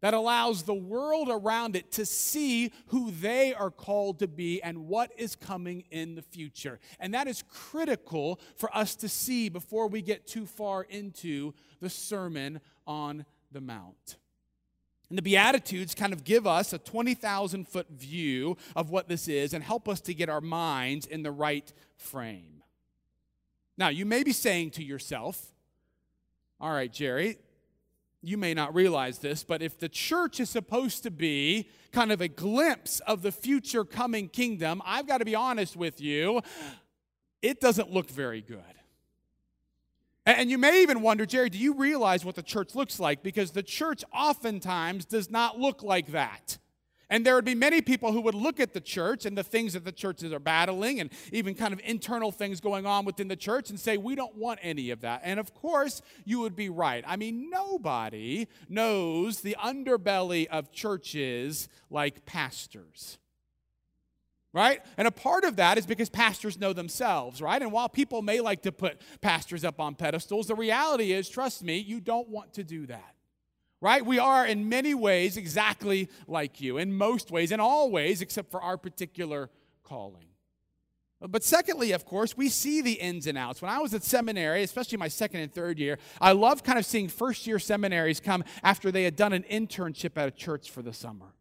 that 0.00 0.14
allows 0.14 0.62
the 0.62 0.74
world 0.74 1.28
around 1.30 1.76
it 1.76 1.92
to 1.92 2.06
see 2.06 2.72
who 2.86 3.10
they 3.10 3.54
are 3.54 3.70
called 3.70 4.18
to 4.18 4.28
be 4.28 4.62
and 4.62 4.86
what 4.88 5.10
is 5.16 5.36
coming 5.36 5.84
in 5.90 6.14
the 6.14 6.22
future. 6.22 6.78
And 6.98 7.14
that 7.14 7.28
is 7.28 7.44
critical 7.48 8.40
for 8.56 8.74
us 8.76 8.96
to 8.96 9.08
see 9.08 9.48
before 9.48 9.88
we 9.88 10.02
get 10.02 10.26
too 10.26 10.46
far 10.46 10.82
into 10.82 11.54
the 11.80 11.90
Sermon 11.90 12.60
on 12.86 13.24
the 13.52 13.60
Mount. 13.60 14.16
And 15.10 15.18
the 15.18 15.22
Beatitudes 15.22 15.94
kind 15.94 16.12
of 16.12 16.24
give 16.24 16.46
us 16.46 16.72
a 16.72 16.78
20,000 16.78 17.66
foot 17.68 17.88
view 17.90 18.56
of 18.76 18.90
what 18.90 19.08
this 19.08 19.26
is 19.28 19.52
and 19.52 19.62
help 19.62 19.88
us 19.88 20.00
to 20.02 20.14
get 20.14 20.28
our 20.28 20.40
minds 20.40 21.04
in 21.04 21.24
the 21.24 21.32
right 21.32 21.70
frame. 21.96 22.62
Now, 23.76 23.88
you 23.88 24.06
may 24.06 24.22
be 24.22 24.32
saying 24.32 24.70
to 24.72 24.84
yourself, 24.84 25.52
all 26.60 26.70
right, 26.70 26.92
Jerry, 26.92 27.38
you 28.22 28.36
may 28.36 28.54
not 28.54 28.74
realize 28.74 29.18
this, 29.18 29.42
but 29.42 29.62
if 29.62 29.78
the 29.78 29.88
church 29.88 30.38
is 30.38 30.50
supposed 30.50 31.02
to 31.02 31.10
be 31.10 31.68
kind 31.90 32.12
of 32.12 32.20
a 32.20 32.28
glimpse 32.28 33.00
of 33.00 33.22
the 33.22 33.32
future 33.32 33.84
coming 33.84 34.28
kingdom, 34.28 34.80
I've 34.84 35.08
got 35.08 35.18
to 35.18 35.24
be 35.24 35.34
honest 35.34 35.74
with 35.74 36.00
you, 36.00 36.42
it 37.42 37.60
doesn't 37.60 37.90
look 37.90 38.08
very 38.08 38.42
good. 38.42 38.62
And 40.26 40.50
you 40.50 40.58
may 40.58 40.82
even 40.82 41.00
wonder, 41.00 41.24
Jerry, 41.24 41.48
do 41.48 41.58
you 41.58 41.74
realize 41.74 42.24
what 42.24 42.34
the 42.34 42.42
church 42.42 42.74
looks 42.74 43.00
like? 43.00 43.22
Because 43.22 43.52
the 43.52 43.62
church 43.62 44.04
oftentimes 44.12 45.04
does 45.06 45.30
not 45.30 45.58
look 45.58 45.82
like 45.82 46.08
that. 46.08 46.58
And 47.10 47.26
there 47.26 47.34
would 47.34 47.44
be 47.44 47.56
many 47.56 47.80
people 47.80 48.12
who 48.12 48.20
would 48.20 48.36
look 48.36 48.60
at 48.60 48.72
the 48.72 48.80
church 48.80 49.26
and 49.26 49.36
the 49.36 49.42
things 49.42 49.72
that 49.72 49.84
the 49.84 49.92
churches 49.92 50.32
are 50.32 50.38
battling 50.38 51.00
and 51.00 51.10
even 51.32 51.54
kind 51.54 51.72
of 51.72 51.80
internal 51.84 52.30
things 52.30 52.60
going 52.60 52.86
on 52.86 53.04
within 53.04 53.26
the 53.26 53.34
church 53.34 53.68
and 53.68 53.80
say, 53.80 53.96
we 53.96 54.14
don't 54.14 54.36
want 54.36 54.60
any 54.62 54.90
of 54.90 55.00
that. 55.00 55.22
And 55.24 55.40
of 55.40 55.52
course, 55.52 56.02
you 56.24 56.38
would 56.38 56.54
be 56.54 56.68
right. 56.68 57.02
I 57.06 57.16
mean, 57.16 57.50
nobody 57.50 58.46
knows 58.68 59.40
the 59.40 59.56
underbelly 59.60 60.46
of 60.46 60.70
churches 60.70 61.68
like 61.90 62.24
pastors 62.26 63.18
right? 64.52 64.80
And 64.96 65.06
a 65.06 65.12
part 65.12 65.44
of 65.44 65.56
that 65.56 65.78
is 65.78 65.86
because 65.86 66.08
pastors 66.08 66.58
know 66.58 66.72
themselves, 66.72 67.40
right? 67.40 67.60
And 67.60 67.72
while 67.72 67.88
people 67.88 68.22
may 68.22 68.40
like 68.40 68.62
to 68.62 68.72
put 68.72 69.00
pastors 69.20 69.64
up 69.64 69.80
on 69.80 69.94
pedestals, 69.94 70.46
the 70.46 70.54
reality 70.54 71.12
is, 71.12 71.28
trust 71.28 71.62
me, 71.62 71.78
you 71.78 72.00
don't 72.00 72.28
want 72.28 72.54
to 72.54 72.64
do 72.64 72.86
that 72.86 73.14
right? 73.80 74.04
We 74.04 74.18
are 74.18 74.46
in 74.46 74.68
many 74.68 74.94
ways 74.94 75.36
exactly 75.36 76.08
like 76.26 76.60
you, 76.60 76.76
in 76.76 76.92
most 76.92 77.30
ways, 77.30 77.50
in 77.50 77.60
all 77.60 77.90
ways, 77.90 78.20
except 78.20 78.50
for 78.50 78.60
our 78.60 78.76
particular 78.76 79.48
calling. 79.82 80.26
But 81.20 81.44
secondly, 81.44 81.92
of 81.92 82.06
course, 82.06 82.34
we 82.36 82.48
see 82.48 82.80
the 82.80 82.94
ins 82.94 83.26
and 83.26 83.36
outs. 83.36 83.60
When 83.60 83.70
I 83.70 83.78
was 83.78 83.92
at 83.92 84.02
seminary, 84.02 84.62
especially 84.62 84.96
my 84.96 85.08
second 85.08 85.40
and 85.40 85.52
third 85.52 85.78
year, 85.78 85.98
I 86.18 86.32
loved 86.32 86.64
kind 86.64 86.78
of 86.78 86.86
seeing 86.86 87.08
first 87.08 87.46
year 87.46 87.58
seminaries 87.58 88.20
come 88.20 88.42
after 88.62 88.90
they 88.90 89.04
had 89.04 89.16
done 89.16 89.34
an 89.34 89.44
internship 89.50 90.16
at 90.16 90.28
a 90.28 90.30
church 90.30 90.70
for 90.70 90.80
the 90.80 90.94
summer. 90.94 91.34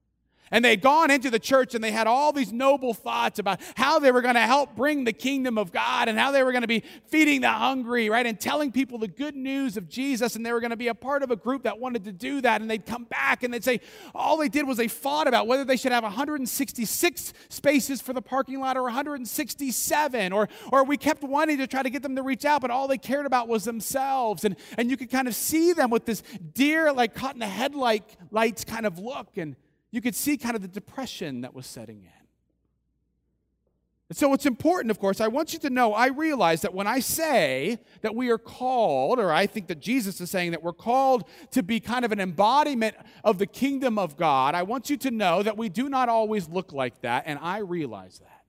And 0.52 0.66
they 0.66 0.72
had 0.72 0.82
gone 0.82 1.12
into 1.12 1.30
the 1.30 1.40
church 1.40 1.76
and 1.76 1.84
they 1.84 1.92
had 1.92 2.08
all 2.08 2.32
these 2.32 2.52
noble 2.52 2.94
thoughts 2.94 3.40
about 3.40 3.62
how 3.76 4.00
they 4.00 4.12
were 4.12 4.22
going 4.22 4.36
to 4.36 4.42
help 4.42 4.76
bring 4.76 5.04
the 5.04 5.14
kingdom 5.14 5.58
of 5.58 5.72
God 5.72 6.10
and 6.10 6.18
how 6.18 6.32
they 6.32 6.44
were 6.44 6.52
going 6.52 6.64
to 6.64 6.68
be 6.68 6.84
feeding 7.08 7.42
the 7.42 7.52
hungry, 7.52 8.10
right? 8.10 8.26
And 8.26 8.40
telling 8.40 8.72
people 8.72 8.98
the 8.98 9.08
good 9.08 9.36
news 9.36 9.78
of 9.78 9.90
Jesus. 9.90 10.36
And 10.36 10.46
they 10.46 10.52
were 10.52 10.60
going 10.60 10.72
to 10.72 10.78
be 10.78 10.88
a 10.88 10.96
part 10.96 11.24
of 11.24 11.32
a 11.32 11.36
group 11.36 11.64
that 11.64 11.80
wanted 11.80 12.04
to 12.06 12.12
do 12.12 12.42
that. 12.42 12.62
And 12.62 12.70
they'd 12.70 12.86
come 12.86 13.04
back 13.04 13.44
and 13.44 13.54
they'd 13.54 13.64
say, 13.64 13.82
all 14.16 14.38
they 14.38 14.50
did 14.50 14.68
was 14.68 14.78
they 14.78 14.88
fought 14.88 15.28
about 15.28 15.48
whether 15.48 15.64
they 15.64 15.78
should 15.78 15.92
have 15.92 16.04
166 16.04 17.34
spaces 17.50 18.02
for 18.02 18.14
the 18.14 18.22
parking 18.22 18.60
lot 18.60 18.78
or 18.78 18.84
167. 18.84 20.34
Or, 20.34 20.50
or 20.72 20.84
we 20.84 20.98
kept 20.98 21.24
wanting 21.24 21.58
to 21.60 21.68
try 21.68 21.84
to 21.84 21.90
get 21.90 22.02
them 22.02 22.16
to 22.16 22.24
reach 22.24 22.46
out, 22.46 22.62
but 22.62 22.72
all 22.72 22.88
they 22.88 22.98
cared 22.98 23.26
about 23.26 23.48
was 23.48 23.66
themselves. 23.66 24.44
And, 24.46 24.56
and 24.78 24.90
you 24.90 24.98
could 24.98 25.12
kind 25.12 25.28
of 25.28 25.36
see 25.36 25.74
them 25.74 25.90
with 25.90 26.06
this 26.06 26.24
deer, 26.54 26.92
like 26.92 27.14
caught 27.14 27.34
in 27.34 27.40
the 27.40 27.48
headlight 27.48 28.04
lights 28.32 28.64
kind 28.64 28.86
of 28.86 29.00
look. 29.00 29.38
And 29.38 29.56
you 29.92 30.02
could 30.02 30.16
see 30.16 30.38
kind 30.38 30.56
of 30.56 30.62
the 30.62 30.68
depression 30.68 31.42
that 31.42 31.54
was 31.54 31.66
setting 31.66 32.04
in. 32.04 32.20
And 34.10 34.18
so 34.18 34.34
it's 34.34 34.48
important, 34.48 34.90
of 34.90 34.98
course, 35.00 35.22
I 35.22 35.28
want 35.28 35.54
you 35.54 35.60
to 35.60 35.70
know, 35.70 35.94
I 35.94 36.08
realize 36.08 36.62
that 36.62 36.74
when 36.74 36.88
I 36.88 37.00
say 37.00 37.78
that 38.02 38.16
we 38.16 38.32
are 38.32 38.40
called, 38.40 39.20
or 39.20 39.32
I 39.32 39.46
think 39.46 39.68
that 39.68 39.80
Jesus 39.80 40.20
is 40.20 40.32
saying 40.32 40.50
that 40.52 40.64
we're 40.64 40.74
called 40.74 41.30
to 41.52 41.62
be 41.62 41.80
kind 41.80 42.04
of 42.04 42.12
an 42.12 42.20
embodiment 42.20 42.96
of 43.24 43.38
the 43.38 43.46
kingdom 43.46 44.00
of 44.00 44.18
God, 44.18 44.56
I 44.56 44.64
want 44.64 44.90
you 44.90 44.98
to 44.98 45.12
know 45.12 45.44
that 45.44 45.58
we 45.58 45.70
do 45.70 45.90
not 45.90 46.10
always 46.10 46.50
look 46.50 46.74
like 46.74 47.02
that, 47.02 47.24
and 47.28 47.38
I 47.40 47.60
realize 47.60 48.18
that. 48.18 48.42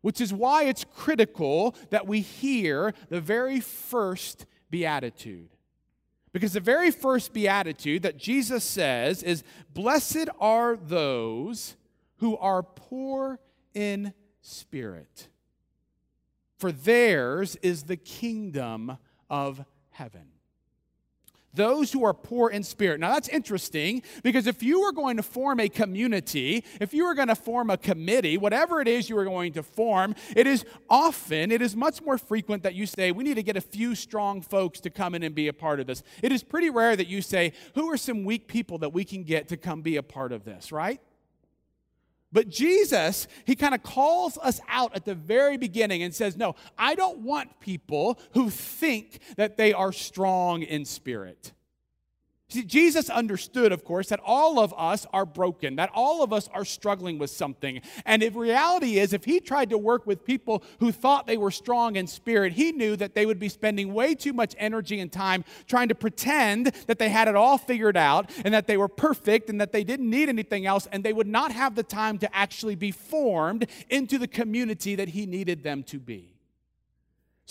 Which 0.00 0.20
is 0.20 0.32
why 0.32 0.64
it's 0.64 0.84
critical 0.84 1.76
that 1.90 2.08
we 2.08 2.20
hear 2.20 2.92
the 3.08 3.20
very 3.20 3.60
first 3.60 4.46
beatitude. 4.68 5.50
Because 6.32 6.54
the 6.54 6.60
very 6.60 6.90
first 6.90 7.32
beatitude 7.32 8.02
that 8.02 8.16
Jesus 8.16 8.64
says 8.64 9.22
is, 9.22 9.44
Blessed 9.72 10.28
are 10.40 10.76
those 10.76 11.76
who 12.18 12.36
are 12.38 12.62
poor 12.62 13.38
in 13.74 14.14
spirit, 14.40 15.28
for 16.58 16.72
theirs 16.72 17.56
is 17.56 17.84
the 17.84 17.96
kingdom 17.96 18.96
of 19.28 19.64
heaven 19.90 20.31
those 21.54 21.92
who 21.92 22.04
are 22.04 22.14
poor 22.14 22.50
in 22.50 22.62
spirit. 22.62 23.00
Now 23.00 23.12
that's 23.12 23.28
interesting 23.28 24.02
because 24.22 24.46
if 24.46 24.62
you 24.62 24.80
were 24.80 24.92
going 24.92 25.16
to 25.16 25.22
form 25.22 25.60
a 25.60 25.68
community, 25.68 26.64
if 26.80 26.94
you 26.94 27.04
were 27.04 27.14
going 27.14 27.28
to 27.28 27.34
form 27.34 27.70
a 27.70 27.76
committee, 27.76 28.38
whatever 28.38 28.80
it 28.80 28.88
is 28.88 29.08
you 29.08 29.18
are 29.18 29.24
going 29.24 29.52
to 29.54 29.62
form, 29.62 30.14
it 30.34 30.46
is 30.46 30.64
often, 30.88 31.52
it 31.52 31.62
is 31.62 31.76
much 31.76 32.02
more 32.02 32.18
frequent 32.18 32.62
that 32.62 32.74
you 32.74 32.86
say, 32.86 33.12
we 33.12 33.24
need 33.24 33.34
to 33.34 33.42
get 33.42 33.56
a 33.56 33.60
few 33.60 33.94
strong 33.94 34.40
folks 34.40 34.80
to 34.80 34.90
come 34.90 35.14
in 35.14 35.22
and 35.22 35.34
be 35.34 35.48
a 35.48 35.52
part 35.52 35.80
of 35.80 35.86
this. 35.86 36.02
It 36.22 36.32
is 36.32 36.42
pretty 36.42 36.70
rare 36.70 36.96
that 36.96 37.06
you 37.06 37.22
say, 37.22 37.52
who 37.74 37.90
are 37.90 37.96
some 37.96 38.24
weak 38.24 38.48
people 38.48 38.78
that 38.78 38.92
we 38.92 39.04
can 39.04 39.22
get 39.22 39.48
to 39.48 39.56
come 39.56 39.82
be 39.82 39.96
a 39.96 40.02
part 40.02 40.32
of 40.32 40.44
this, 40.44 40.72
right? 40.72 41.00
But 42.32 42.48
Jesus, 42.48 43.28
he 43.44 43.54
kind 43.54 43.74
of 43.74 43.82
calls 43.82 44.38
us 44.38 44.60
out 44.68 44.96
at 44.96 45.04
the 45.04 45.14
very 45.14 45.56
beginning 45.56 46.02
and 46.02 46.14
says, 46.14 46.36
No, 46.36 46.54
I 46.78 46.94
don't 46.94 47.18
want 47.18 47.60
people 47.60 48.18
who 48.32 48.48
think 48.48 49.20
that 49.36 49.56
they 49.56 49.72
are 49.72 49.92
strong 49.92 50.62
in 50.62 50.84
spirit. 50.84 51.52
See, 52.52 52.64
Jesus 52.64 53.08
understood, 53.08 53.72
of 53.72 53.82
course, 53.82 54.10
that 54.10 54.20
all 54.22 54.60
of 54.60 54.74
us 54.76 55.06
are 55.14 55.24
broken, 55.24 55.76
that 55.76 55.88
all 55.94 56.22
of 56.22 56.34
us 56.34 56.50
are 56.52 56.66
struggling 56.66 57.16
with 57.18 57.30
something. 57.30 57.80
And 58.04 58.22
if 58.22 58.36
reality 58.36 58.98
is, 58.98 59.14
if 59.14 59.24
he 59.24 59.40
tried 59.40 59.70
to 59.70 59.78
work 59.78 60.06
with 60.06 60.22
people 60.22 60.62
who 60.78 60.92
thought 60.92 61.26
they 61.26 61.38
were 61.38 61.50
strong 61.50 61.96
in 61.96 62.06
spirit, 62.06 62.52
he 62.52 62.70
knew 62.70 62.94
that 62.96 63.14
they 63.14 63.24
would 63.24 63.38
be 63.38 63.48
spending 63.48 63.94
way 63.94 64.14
too 64.14 64.34
much 64.34 64.54
energy 64.58 65.00
and 65.00 65.10
time 65.10 65.46
trying 65.66 65.88
to 65.88 65.94
pretend 65.94 66.66
that 66.88 66.98
they 66.98 67.08
had 67.08 67.26
it 67.26 67.36
all 67.36 67.56
figured 67.56 67.96
out 67.96 68.30
and 68.44 68.52
that 68.52 68.66
they 68.66 68.76
were 68.76 68.86
perfect 68.86 69.48
and 69.48 69.58
that 69.58 69.72
they 69.72 69.82
didn't 69.82 70.10
need 70.10 70.28
anything 70.28 70.66
else, 70.66 70.86
and 70.92 71.02
they 71.02 71.14
would 71.14 71.26
not 71.26 71.52
have 71.52 71.74
the 71.74 71.82
time 71.82 72.18
to 72.18 72.36
actually 72.36 72.74
be 72.74 72.90
formed 72.90 73.66
into 73.88 74.18
the 74.18 74.28
community 74.28 74.94
that 74.94 75.08
he 75.08 75.24
needed 75.24 75.62
them 75.62 75.82
to 75.84 75.98
be. 75.98 76.31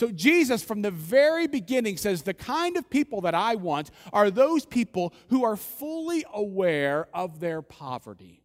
So, 0.01 0.09
Jesus, 0.09 0.63
from 0.63 0.81
the 0.81 0.89
very 0.89 1.45
beginning, 1.45 1.95
says 1.95 2.23
the 2.23 2.33
kind 2.33 2.75
of 2.75 2.89
people 2.89 3.21
that 3.21 3.35
I 3.35 3.53
want 3.53 3.91
are 4.11 4.31
those 4.31 4.65
people 4.65 5.13
who 5.29 5.45
are 5.45 5.55
fully 5.55 6.25
aware 6.33 7.07
of 7.13 7.39
their 7.39 7.61
poverty 7.61 8.41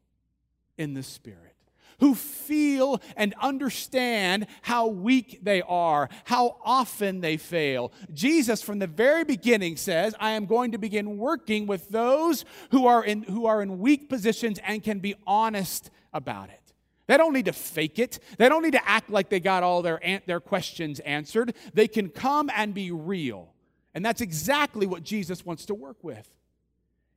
in 0.77 0.93
the 0.93 1.03
Spirit, 1.03 1.57
who 2.01 2.15
feel 2.15 3.01
and 3.17 3.35
understand 3.41 4.49
how 4.61 4.89
weak 4.89 5.39
they 5.43 5.63
are, 5.63 6.11
how 6.25 6.59
often 6.63 7.23
they 7.23 7.39
fail. 7.39 7.91
Jesus, 8.13 8.61
from 8.61 8.79
the 8.79 8.87
very 8.87 9.25
beginning, 9.25 9.79
says, 9.79 10.15
I 10.21 10.33
am 10.33 10.45
going 10.45 10.73
to 10.73 10.79
begin 10.79 11.17
working 11.17 11.67
with 11.67 11.89
those 11.89 12.45
who 12.71 12.87
are 12.87 13.03
in, 13.03 13.23
who 13.23 13.47
are 13.47 13.63
in 13.63 13.79
weak 13.79 14.11
positions 14.11 14.61
and 14.63 14.83
can 14.83 14.99
be 14.99 15.15
honest 15.27 15.91
about 16.13 16.51
it. 16.51 16.66
They 17.07 17.17
don't 17.17 17.33
need 17.33 17.45
to 17.47 17.53
fake 17.53 17.99
it. 17.99 18.19
They 18.39 18.49
don't 18.49 18.63
need 18.63 18.73
to 18.73 18.89
act 18.89 19.11
like 19.11 19.29
they 19.29 19.41
got 19.41 19.63
all 19.63 19.83
their, 19.83 20.01
their 20.27 20.41
questions 20.41 21.01
answered. 21.01 21.55
They 21.73 21.89
can 21.89 22.09
come 22.09 22.51
and 22.55 22.75
be 22.75 22.91
real. 22.91 23.55
And 23.95 24.05
that's 24.05 24.21
exactly 24.21 24.87
what 24.87 25.03
Jesus 25.03 25.47
wants 25.47 25.67
to 25.67 25.75
work 25.75 26.03
with. 26.03 26.29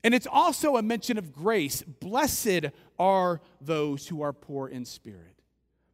And 0.04 0.14
it's 0.14 0.28
also 0.28 0.78
a 0.78 0.82
mention 0.82 1.18
of 1.18 1.34
grace. 1.34 1.82
Blessed 1.82 2.68
are 2.98 3.42
those 3.60 4.08
who 4.08 4.22
are 4.22 4.32
poor 4.32 4.68
in 4.68 4.86
spirit. 4.86 5.39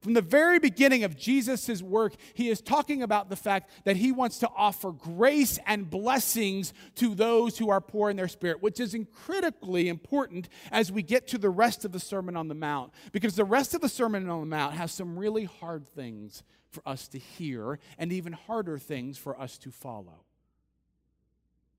From 0.06 0.14
the 0.14 0.22
very 0.22 0.60
beginning 0.60 1.04
of 1.04 1.18
Jesus' 1.18 1.82
work, 1.82 2.14
he 2.36 2.50
is 2.50 2.62
talking 2.62 3.02
about 3.02 3.28
the 3.28 3.36
fact 3.36 3.72
that 3.86 3.96
he 3.96 4.12
wants 4.12 4.38
to 4.38 4.50
offer 4.56 4.92
grace 4.92 5.58
and 5.66 5.90
blessings 5.90 6.76
to 6.98 7.16
those 7.16 7.58
who 7.58 7.72
are 7.72 7.82
poor 7.82 8.12
in 8.12 8.16
their 8.16 8.28
spirit, 8.28 8.62
which 8.62 8.80
is 8.80 8.96
critically 9.12 9.90
important 9.90 10.48
as 10.72 10.92
we 10.92 11.02
get 11.02 11.26
to 11.30 11.40
the 11.40 11.50
rest 11.50 11.86
of 11.86 11.92
the 11.92 12.00
Sermon 12.00 12.36
on 12.36 12.50
the 12.50 12.54
Mount. 12.54 12.94
Because 13.14 13.34
the 13.34 13.44
rest 13.44 13.74
of 13.74 13.82
the 13.82 13.90
Sermon 13.90 14.30
on 14.30 14.42
the 14.42 14.46
Mount 14.46 14.76
has 14.76 14.92
some 14.92 15.18
really 15.18 15.46
hard 15.46 15.88
things 15.88 16.44
for 16.70 16.88
us 16.88 17.08
to 17.08 17.18
hear 17.18 17.80
and 17.98 18.14
even 18.14 18.34
harder 18.34 18.78
things 18.78 19.18
for 19.18 19.42
us 19.42 19.58
to 19.58 19.72
follow. 19.72 20.24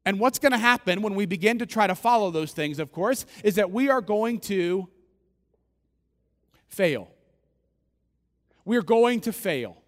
And 0.05 0.19
what's 0.19 0.41
going 0.41 0.51
to 0.51 0.59
happen 0.59 1.01
when 1.01 1.15
we 1.15 1.27
begin 1.27 1.61
to 1.61 1.67
try 1.67 1.87
to 1.87 1.95
follow 1.95 2.33
those 2.33 2.51
things, 2.51 2.81
of 2.81 2.91
course, 2.91 3.25
is 3.45 3.55
that 3.55 3.71
we 3.71 3.89
are 3.89 4.01
going 4.01 4.41
to 4.41 4.89
fail 6.67 7.13
we're 8.67 8.83
going 8.83 9.23
to 9.23 9.33
fail. 9.33 9.79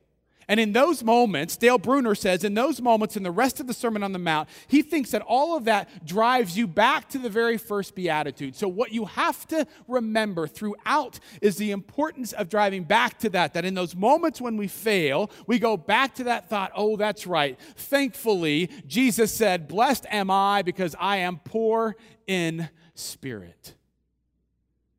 And 0.50 0.58
in 0.58 0.73
those 0.73 1.04
moments, 1.04 1.58
Dale 1.58 1.76
Bruner 1.76 2.14
says, 2.14 2.42
in 2.42 2.54
those 2.54 2.80
moments, 2.80 3.18
in 3.18 3.23
the 3.23 3.30
rest 3.30 3.61
of 3.61 3.66
the 3.66 3.75
Sermon 3.75 4.02
on 4.02 4.12
the 4.12 4.18
Mount, 4.18 4.49
he 4.66 4.80
thinks 4.80 5.11
that 5.11 5.20
all 5.20 5.58
of 5.58 5.64
that 5.66 6.06
drives 6.06 6.56
you 6.56 6.66
back 6.66 7.11
to 7.11 7.18
the 7.18 7.28
very 7.28 7.58
first 7.58 7.94
beatitude. 7.94 8.56
So, 8.56 8.66
what 8.66 8.90
you 8.90 9.04
have 9.04 9.47
to 9.49 9.66
remember 9.87 10.47
throughout 10.47 11.20
is 11.42 11.58
the 11.58 11.70
importance 11.70 12.32
of 12.32 12.49
driving 12.49 12.85
back 12.85 13.18
to 13.18 13.28
that, 13.30 13.52
that 13.52 13.66
in 13.66 13.75
those 13.75 13.94
moments 13.94 14.40
when 14.40 14.56
we 14.56 14.68
fail, 14.68 15.30
we 15.47 15.58
go 15.58 15.76
back 15.76 16.14
to 16.14 16.25
that 16.25 16.49
thought, 16.49 16.73
oh, 16.75 16.97
that's 16.97 17.26
right. 17.26 17.61
Thankfully, 17.76 18.70
Jesus 18.87 19.35
said, 19.35 19.68
Blessed 19.68 20.06
am 20.11 20.30
I 20.30 20.62
because 20.62 20.97
I 20.99 21.18
am 21.18 21.40
poor 21.44 21.94
in 22.26 22.70
spirit. 22.94 23.75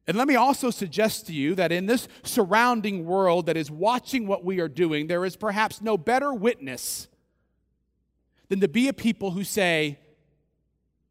And 0.10 0.18
let 0.18 0.28
me 0.28 0.36
also 0.36 0.72
suggest 0.72 1.28
to 1.28 1.34
you 1.34 1.54
that 1.54 1.72
in 1.72 1.86
this 1.86 2.08
surrounding 2.24 3.06
world 3.06 3.46
that 3.46 3.56
is 3.56 3.70
watching 3.70 4.26
what 4.26 4.44
we 4.44 4.60
are 4.60 4.68
doing, 4.68 5.06
there 5.06 5.24
is 5.24 5.36
perhaps 5.36 5.84
no 5.84 6.00
better 6.00 6.34
witness 6.34 7.08
than 8.48 8.60
to 8.62 8.68
be 8.68 8.88
a 8.88 8.94
people 8.94 9.30
who 9.30 9.44
say, 9.44 10.00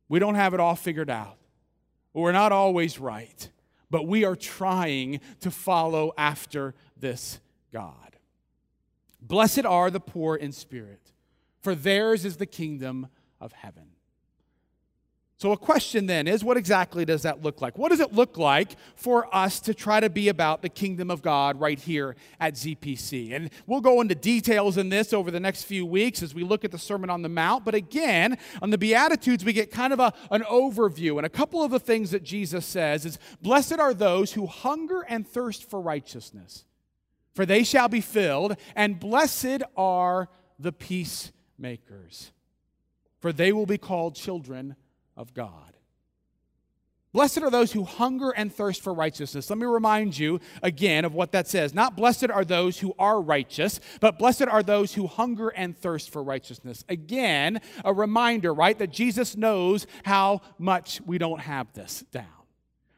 We 0.09 0.19
don't 0.19 0.35
have 0.35 0.53
it 0.53 0.59
all 0.59 0.75
figured 0.75 1.11
out. 1.11 1.37
We're 2.13 2.33
not 2.33 2.51
always 2.51 2.99
right, 2.99 3.49
but 3.89 4.09
we 4.09 4.25
are 4.25 4.35
trying 4.35 5.21
to 5.43 5.53
follow 5.53 6.13
after 6.19 6.75
this 6.97 7.39
God. 7.73 8.17
Blessed 9.23 9.65
are 9.65 9.93
the 9.93 10.01
poor 10.01 10.35
in 10.35 10.51
spirit, 10.51 11.13
for 11.61 11.77
theirs 11.77 12.25
is 12.25 12.39
the 12.39 12.47
kingdom 12.47 13.07
of 13.41 13.53
heaven. 13.53 13.91
So, 15.41 15.53
a 15.53 15.57
question 15.57 16.07
then 16.07 16.27
is 16.27 16.43
what 16.43 16.57
exactly 16.57 17.05
does 17.05 17.23
that 17.23 17.43
look 17.43 17.61
like? 17.61 17.79
What 17.79 17.91
does 17.91 18.01
it 18.01 18.13
look 18.13 18.37
like 18.37 18.73
for 18.97 19.33
us 19.33 19.61
to 19.61 19.73
try 19.73 20.01
to 20.01 20.11
be 20.11 20.29
about 20.29 20.63
the 20.63 20.69
kingdom 20.69 21.13
of 21.13 21.23
God 21.23 21.61
right 21.61 21.79
here 21.79 22.17
at 22.41 22.55
ZPC? 22.55 23.33
And 23.33 23.51
we'll 23.65 23.81
go 23.81 24.01
into 24.01 24.17
details 24.17 24.77
in 24.77 24.89
this 24.89 25.13
over 25.13 25.31
the 25.31 25.39
next 25.39 25.63
few 25.63 25.87
weeks 25.87 26.25
as 26.25 26.35
we 26.35 26.43
look 26.43 26.65
at 26.65 26.73
the 26.73 26.79
Sermon 26.79 27.09
on 27.09 27.23
the 27.23 27.29
Mount. 27.29 27.65
But 27.65 27.77
again, 27.77 28.37
on 28.61 28.71
the 28.71 28.79
Beatitudes, 28.79 29.45
we 29.45 29.53
get 29.53 29.71
kind 29.71 29.93
of 29.93 30.01
a, 30.01 30.13
an 30.33 30.43
overview. 30.43 31.19
And 31.19 31.25
a 31.25 31.29
couple 31.31 31.63
of 31.63 31.71
the 31.71 31.79
things 31.79 32.11
that 32.11 32.25
Jesus 32.25 32.67
says 32.67 33.07
is 33.07 33.21
Blessed 33.41 33.79
are 33.79 33.95
those 33.95 34.33
who 34.33 34.47
hunger 34.47 35.03
and 35.03 35.25
thirst 35.25 35.71
for 35.71 35.81
righteousness, 35.81 36.65
for 37.35 37.47
they 37.47 37.63
shall 37.63 37.89
be 37.89 38.01
filled, 38.01 38.57
and 38.75 38.99
blessed 38.99 39.63
are 39.77 40.29
the 40.59 40.73
peacemakers, 40.73 42.33
for 43.21 43.33
they 43.33 43.53
will 43.53 43.67
be 43.67 43.79
called 43.79 44.17
children 44.17 44.75
of 45.19 45.35
God. 45.35 45.75
Blessed 47.13 47.39
are 47.43 47.51
those 47.51 47.73
who 47.73 47.85
hunger 47.85 48.31
and 48.31 48.53
thirst 48.53 48.83
for 48.83 48.93
righteousness. 48.93 49.49
Let 49.51 49.59
me 49.59 49.67
remind 49.67 50.17
you 50.19 50.41
again 50.63 51.05
of 51.05 51.15
what 51.15 51.33
that 51.33 51.49
says. 51.49 51.75
Not 51.75 51.97
blessed 51.97 52.31
are 52.31 52.45
those 52.45 52.79
who 52.79 52.95
are 52.99 53.21
righteous, 53.21 53.81
but 54.01 54.19
blessed 54.19 54.47
are 54.47 54.63
those 54.63 54.95
who 54.95 55.07
hunger 55.07 55.49
and 55.49 55.77
thirst 55.77 56.11
for 56.11 56.23
righteousness. 56.23 56.85
Again, 56.89 57.61
a 57.85 57.93
reminder, 57.93 58.55
right, 58.55 58.79
that 58.79 58.93
Jesus 58.93 59.37
knows 59.37 59.87
how 60.05 60.43
much 60.59 61.01
we 61.07 61.19
don't 61.19 61.41
have 61.41 61.73
this 61.73 62.05
down, 62.13 62.27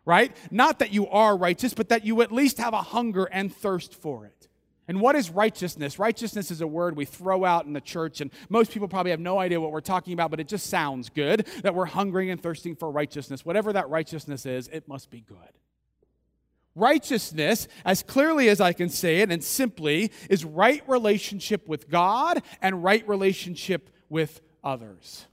right? 0.05 0.37
Not 0.51 0.81
that 0.81 0.93
you 0.93 1.07
are 1.07 1.37
righteous, 1.37 1.73
but 1.73 1.89
that 1.89 2.05
you 2.05 2.21
at 2.21 2.33
least 2.33 2.59
have 2.59 2.75
a 2.75 2.83
hunger 2.83 3.25
and 3.25 3.55
thirst 3.55 3.95
for 3.95 4.27
it. 4.27 4.49
And 4.91 5.01
what 5.01 5.15
is 5.15 5.31
righteousness? 5.31 6.01
Righteousness 6.01 6.51
is 6.51 6.63
a 6.63 6.67
word 6.67 6.97
we 6.97 7.05
throw 7.05 7.45
out 7.45 7.65
in 7.65 7.75
the 7.75 7.81
church, 7.81 8.21
and 8.21 8.33
most 8.49 8.73
people 8.73 8.89
probably 8.89 9.13
have 9.13 9.21
no 9.21 9.39
idea 9.39 9.61
what 9.61 9.71
we're 9.71 9.81
talking 9.81 10.13
about, 10.15 10.33
but 10.33 10.41
it 10.41 10.49
just 10.49 10.67
sounds 10.67 11.09
good 11.11 11.47
that 11.63 11.77
we're 11.77 11.85
hungering 11.85 12.29
and 12.29 12.43
thirsting 12.43 12.75
for 12.75 12.91
righteousness. 12.91 13.47
Whatever 13.47 13.73
that 13.75 13.89
righteousness 13.89 14.47
is, 14.47 14.67
it 14.67 14.89
must 14.89 15.09
be 15.09 15.21
good. 15.21 15.37
Righteousness, 16.75 17.69
as 17.85 18.03
clearly 18.03 18.49
as 18.49 18.61
I 18.61 18.73
can 18.73 18.89
say 18.89 19.21
it 19.21 19.31
and 19.31 19.45
simply, 19.45 20.11
is 20.29 20.45
right 20.45 20.83
relationship 20.89 21.69
with 21.69 21.89
God 21.89 22.43
and 22.61 22.83
right 22.83 23.07
relationship 23.07 23.91
with 24.09 24.41
others. 24.65 25.25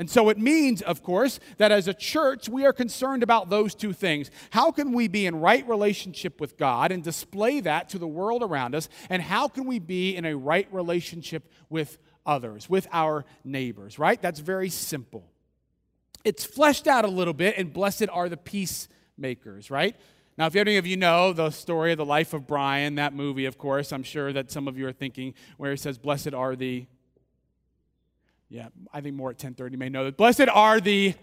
And 0.00 0.08
so 0.08 0.30
it 0.30 0.38
means, 0.38 0.80
of 0.80 1.02
course, 1.02 1.38
that 1.58 1.70
as 1.70 1.86
a 1.86 1.92
church, 1.92 2.48
we 2.48 2.64
are 2.64 2.72
concerned 2.72 3.22
about 3.22 3.50
those 3.50 3.74
two 3.74 3.92
things. 3.92 4.30
How 4.48 4.70
can 4.70 4.92
we 4.92 5.08
be 5.08 5.26
in 5.26 5.42
right 5.42 5.68
relationship 5.68 6.40
with 6.40 6.56
God 6.56 6.90
and 6.90 7.04
display 7.04 7.60
that 7.60 7.90
to 7.90 7.98
the 7.98 8.08
world 8.08 8.42
around 8.42 8.74
us? 8.74 8.88
And 9.10 9.20
how 9.20 9.46
can 9.46 9.66
we 9.66 9.78
be 9.78 10.16
in 10.16 10.24
a 10.24 10.34
right 10.34 10.66
relationship 10.72 11.52
with 11.68 11.98
others, 12.24 12.66
with 12.66 12.88
our 12.92 13.26
neighbors, 13.44 13.98
right? 13.98 14.20
That's 14.22 14.40
very 14.40 14.70
simple. 14.70 15.22
It's 16.24 16.46
fleshed 16.46 16.86
out 16.86 17.04
a 17.04 17.08
little 17.08 17.34
bit, 17.34 17.58
and 17.58 17.70
blessed 17.70 18.08
are 18.10 18.30
the 18.30 18.38
peacemakers, 18.38 19.70
right? 19.70 19.94
Now, 20.38 20.46
if 20.46 20.56
any 20.56 20.78
of 20.78 20.86
you 20.86 20.96
know 20.96 21.34
the 21.34 21.50
story 21.50 21.92
of 21.92 21.98
the 21.98 22.06
life 22.06 22.32
of 22.32 22.46
Brian, 22.46 22.94
that 22.94 23.12
movie, 23.12 23.44
of 23.44 23.58
course, 23.58 23.92
I'm 23.92 24.04
sure 24.04 24.32
that 24.32 24.50
some 24.50 24.66
of 24.66 24.78
you 24.78 24.88
are 24.88 24.92
thinking 24.92 25.34
where 25.58 25.72
he 25.72 25.76
says, 25.76 25.98
Blessed 25.98 26.32
are 26.32 26.56
the 26.56 26.86
yeah, 28.50 28.68
I 28.92 29.00
think 29.00 29.14
more 29.14 29.30
at 29.30 29.38
10:30 29.38 29.76
may 29.76 29.88
know 29.88 30.04
that. 30.04 30.16
Blessed 30.16 30.48
are 30.48 30.80
the 30.80 31.14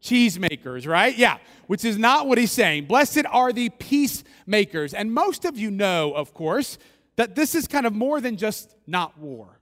cheesemakers, 0.00 0.86
right? 0.86 1.16
Yeah, 1.16 1.38
which 1.66 1.84
is 1.84 1.98
not 1.98 2.26
what 2.26 2.38
he's 2.38 2.52
saying. 2.52 2.86
Blessed 2.86 3.24
are 3.28 3.52
the 3.52 3.68
peacemakers. 3.68 4.94
And 4.94 5.12
most 5.12 5.44
of 5.44 5.58
you 5.58 5.70
know, 5.70 6.12
of 6.12 6.32
course, 6.32 6.78
that 7.16 7.34
this 7.34 7.54
is 7.54 7.66
kind 7.66 7.86
of 7.86 7.92
more 7.92 8.20
than 8.20 8.36
just 8.36 8.74
not 8.86 9.18
war. 9.18 9.58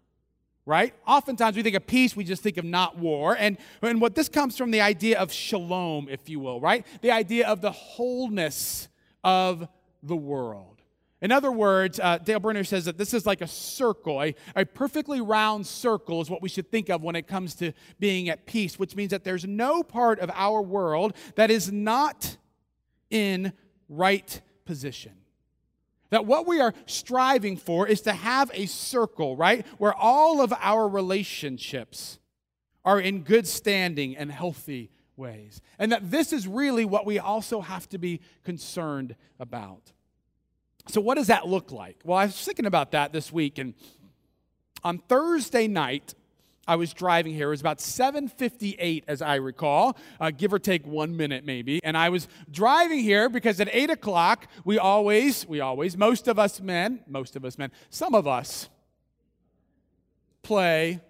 Right? 0.66 0.94
Oftentimes 1.06 1.56
we 1.56 1.62
think 1.62 1.76
of 1.76 1.86
peace, 1.86 2.14
we 2.14 2.24
just 2.24 2.42
think 2.42 2.58
of 2.58 2.64
not 2.66 2.98
war. 2.98 3.34
And, 3.38 3.56
and 3.80 4.02
what 4.02 4.14
this 4.14 4.28
comes 4.28 4.58
from 4.58 4.70
the 4.70 4.82
idea 4.82 5.18
of 5.18 5.32
shalom, 5.32 6.08
if 6.10 6.28
you 6.28 6.40
will, 6.40 6.60
right? 6.60 6.86
The 7.00 7.10
idea 7.10 7.48
of 7.48 7.62
the 7.62 7.72
wholeness 7.72 8.90
of 9.24 9.66
the 10.02 10.14
world. 10.14 10.77
In 11.20 11.32
other 11.32 11.50
words, 11.50 11.98
uh, 11.98 12.18
Dale 12.18 12.38
Bruner 12.38 12.62
says 12.62 12.84
that 12.84 12.96
this 12.96 13.12
is 13.12 13.26
like 13.26 13.40
a 13.40 13.48
circle. 13.48 14.22
A, 14.22 14.34
a 14.54 14.64
perfectly 14.64 15.20
round 15.20 15.66
circle 15.66 16.20
is 16.20 16.30
what 16.30 16.42
we 16.42 16.48
should 16.48 16.70
think 16.70 16.88
of 16.88 17.02
when 17.02 17.16
it 17.16 17.26
comes 17.26 17.54
to 17.56 17.72
being 17.98 18.28
at 18.28 18.46
peace, 18.46 18.78
which 18.78 18.94
means 18.94 19.10
that 19.10 19.24
there's 19.24 19.44
no 19.44 19.82
part 19.82 20.20
of 20.20 20.30
our 20.32 20.62
world 20.62 21.14
that 21.34 21.50
is 21.50 21.72
not 21.72 22.36
in 23.10 23.52
right 23.88 24.40
position. 24.64 25.12
That 26.10 26.24
what 26.24 26.46
we 26.46 26.60
are 26.60 26.72
striving 26.86 27.56
for 27.56 27.86
is 27.86 28.02
to 28.02 28.12
have 28.12 28.50
a 28.54 28.66
circle, 28.66 29.36
right, 29.36 29.66
where 29.78 29.92
all 29.92 30.40
of 30.40 30.54
our 30.60 30.88
relationships 30.88 32.18
are 32.84 33.00
in 33.00 33.22
good 33.22 33.46
standing 33.46 34.16
and 34.16 34.30
healthy 34.30 34.90
ways. 35.16 35.60
And 35.78 35.92
that 35.92 36.10
this 36.10 36.32
is 36.32 36.46
really 36.46 36.84
what 36.84 37.04
we 37.04 37.18
also 37.18 37.60
have 37.60 37.88
to 37.90 37.98
be 37.98 38.20
concerned 38.44 39.16
about. 39.38 39.92
So, 40.88 41.00
what 41.00 41.16
does 41.16 41.26
that 41.26 41.46
look 41.46 41.70
like? 41.70 41.96
Well, 42.04 42.16
I 42.16 42.26
was 42.26 42.44
thinking 42.44 42.66
about 42.66 42.92
that 42.92 43.12
this 43.12 43.32
week, 43.32 43.58
and 43.58 43.74
on 44.82 44.98
Thursday 44.98 45.68
night, 45.68 46.14
I 46.66 46.76
was 46.76 46.92
driving 46.92 47.34
here. 47.34 47.48
It 47.48 47.50
was 47.50 47.60
about 47.60 47.80
7:58, 47.80 49.04
as 49.08 49.22
I 49.22 49.36
recall, 49.36 49.96
uh, 50.20 50.30
give 50.30 50.52
or 50.52 50.58
take 50.58 50.86
one 50.86 51.16
minute, 51.16 51.44
maybe. 51.44 51.80
And 51.82 51.96
I 51.96 52.10
was 52.10 52.28
driving 52.50 53.00
here 53.00 53.28
because 53.30 53.58
at 53.60 53.68
eight 53.72 53.90
o'clock 53.90 54.46
we 54.64 54.78
always, 54.78 55.46
we 55.46 55.60
always, 55.60 55.96
most 55.96 56.28
of 56.28 56.38
us 56.38 56.60
men, 56.60 57.00
most 57.06 57.36
of 57.36 57.44
us 57.44 57.56
men, 57.56 57.72
some 57.88 58.14
of 58.14 58.26
us 58.26 58.68
play 60.42 61.00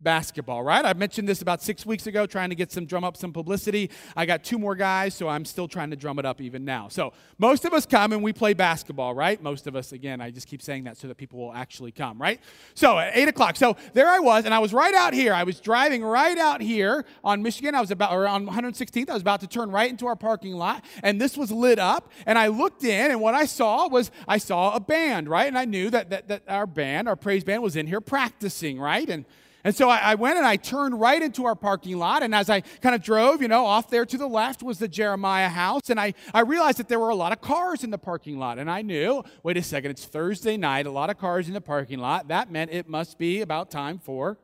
basketball, 0.00 0.62
right? 0.62 0.84
I 0.84 0.92
mentioned 0.92 1.28
this 1.28 1.40
about 1.40 1.62
six 1.62 1.86
weeks 1.86 2.06
ago, 2.06 2.26
trying 2.26 2.50
to 2.50 2.54
get 2.54 2.70
some 2.70 2.84
drum 2.84 3.02
up 3.02 3.16
some 3.16 3.32
publicity. 3.32 3.90
I 4.14 4.26
got 4.26 4.44
two 4.44 4.58
more 4.58 4.74
guys, 4.74 5.14
so 5.14 5.28
I'm 5.28 5.44
still 5.44 5.68
trying 5.68 5.90
to 5.90 5.96
drum 5.96 6.18
it 6.18 6.26
up 6.26 6.40
even 6.40 6.64
now. 6.64 6.88
So 6.88 7.12
most 7.38 7.64
of 7.64 7.72
us 7.72 7.86
come 7.86 8.12
and 8.12 8.22
we 8.22 8.32
play 8.32 8.52
basketball, 8.52 9.14
right? 9.14 9.42
Most 9.42 9.66
of 9.66 9.74
us, 9.74 9.92
again, 9.92 10.20
I 10.20 10.30
just 10.30 10.46
keep 10.46 10.60
saying 10.60 10.84
that 10.84 10.98
so 10.98 11.08
that 11.08 11.16
people 11.16 11.38
will 11.38 11.52
actually 11.52 11.92
come, 11.92 12.20
right? 12.20 12.40
So 12.74 12.98
at 12.98 13.16
eight 13.16 13.28
o'clock. 13.28 13.56
So 13.56 13.76
there 13.94 14.08
I 14.08 14.18
was, 14.18 14.44
and 14.44 14.52
I 14.52 14.58
was 14.58 14.74
right 14.74 14.94
out 14.94 15.14
here. 15.14 15.32
I 15.32 15.44
was 15.44 15.60
driving 15.60 16.04
right 16.04 16.36
out 16.36 16.60
here 16.60 17.04
on 17.24 17.42
Michigan. 17.42 17.74
I 17.74 17.80
was 17.80 17.90
about, 17.90 18.12
or 18.12 18.26
on 18.26 18.46
116th. 18.46 19.08
I 19.08 19.14
was 19.14 19.22
about 19.22 19.40
to 19.40 19.46
turn 19.46 19.70
right 19.70 19.90
into 19.90 20.06
our 20.06 20.16
parking 20.16 20.54
lot, 20.54 20.84
and 21.02 21.20
this 21.20 21.36
was 21.36 21.50
lit 21.50 21.78
up. 21.78 22.12
And 22.26 22.38
I 22.38 22.48
looked 22.48 22.84
in, 22.84 23.10
and 23.10 23.20
what 23.20 23.34
I 23.34 23.46
saw 23.46 23.88
was 23.88 24.10
I 24.28 24.38
saw 24.38 24.74
a 24.74 24.80
band, 24.80 25.28
right? 25.28 25.48
And 25.48 25.56
I 25.56 25.64
knew 25.64 25.88
that, 25.90 26.10
that, 26.10 26.28
that 26.28 26.42
our 26.48 26.66
band, 26.66 27.08
our 27.08 27.16
praise 27.16 27.44
band, 27.44 27.62
was 27.62 27.76
in 27.76 27.86
here 27.86 28.00
practicing, 28.00 28.78
right? 28.78 29.08
And 29.08 29.24
and 29.66 29.74
so 29.74 29.88
I, 29.88 29.96
I, 29.96 30.14
went 30.14 30.38
and 30.38 30.46
I 30.46 30.54
turned 30.54 31.00
right 31.00 31.20
into 31.20 31.44
our 31.46 31.56
parking 31.56 31.98
lot. 31.98 32.22
And 32.22 32.32
as 32.32 32.48
I 32.48 32.60
kind 32.60 32.94
of 32.94 33.02
drove, 33.02 33.42
you 33.42 33.48
know, 33.48 33.66
off 33.66 33.90
there 33.90 34.06
to 34.06 34.16
the 34.16 34.28
left 34.28 34.62
was 34.62 34.78
the 34.78 34.86
Jeremiah 34.86 35.48
house. 35.48 35.90
And 35.90 35.98
I, 35.98 36.14
I 36.32 36.42
realized 36.42 36.78
that 36.78 36.88
there 36.88 37.00
were 37.00 37.08
a 37.08 37.16
lot 37.16 37.32
of 37.32 37.40
cars 37.40 37.82
in 37.82 37.90
the 37.90 37.98
parking 37.98 38.38
lot. 38.38 38.60
And 38.60 38.70
I 38.70 38.82
knew, 38.82 39.24
wait 39.42 39.56
a 39.56 39.62
second, 39.64 39.90
it's 39.90 40.04
Thursday 40.04 40.56
night, 40.56 40.86
a 40.86 40.92
lot 40.92 41.10
of 41.10 41.18
cars 41.18 41.48
in 41.48 41.52
the 41.54 41.60
parking 41.60 41.98
lot. 41.98 42.28
That 42.28 42.48
meant 42.48 42.70
it 42.70 42.88
must 42.88 43.18
be 43.18 43.40
about 43.40 43.72
time 43.72 43.98
for 43.98 44.38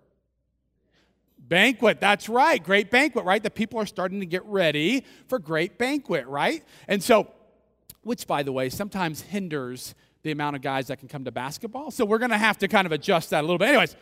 banquet. 1.39 2.01
That's 2.01 2.29
right, 2.29 2.61
great 2.61 2.91
banquet, 2.91 3.25
right? 3.25 3.45
The 3.45 3.49
people 3.49 3.79
are 3.79 3.87
starting 3.87 4.19
to 4.19 4.27
get 4.27 4.45
ready 4.45 5.05
for 5.29 5.39
great 5.39 5.79
banquet, 5.79 6.27
right? 6.27 6.65
And 6.89 7.01
so, 7.01 7.29
which, 8.03 8.27
by 8.27 8.43
the 8.43 8.51
way, 8.51 8.69
sometimes 8.71 9.21
hinders 9.21 9.95
the 10.25 10.33
amount 10.33 10.57
of 10.57 10.63
guys 10.63 10.89
that 10.89 10.99
can 10.99 11.07
come 11.07 11.25
to 11.27 11.31
basketball. 11.31 11.93
So 11.93 12.05
we're 12.05 12.19
going 12.19 12.33
to 12.33 12.39
have 12.39 12.59
to 12.59 12.67
kind 12.67 12.87
of 12.87 12.93
adjust 12.93 13.31
that 13.31 13.41
a 13.41 13.47
little 13.47 13.59
bit. 13.59 13.69
Anyways, 13.69 13.95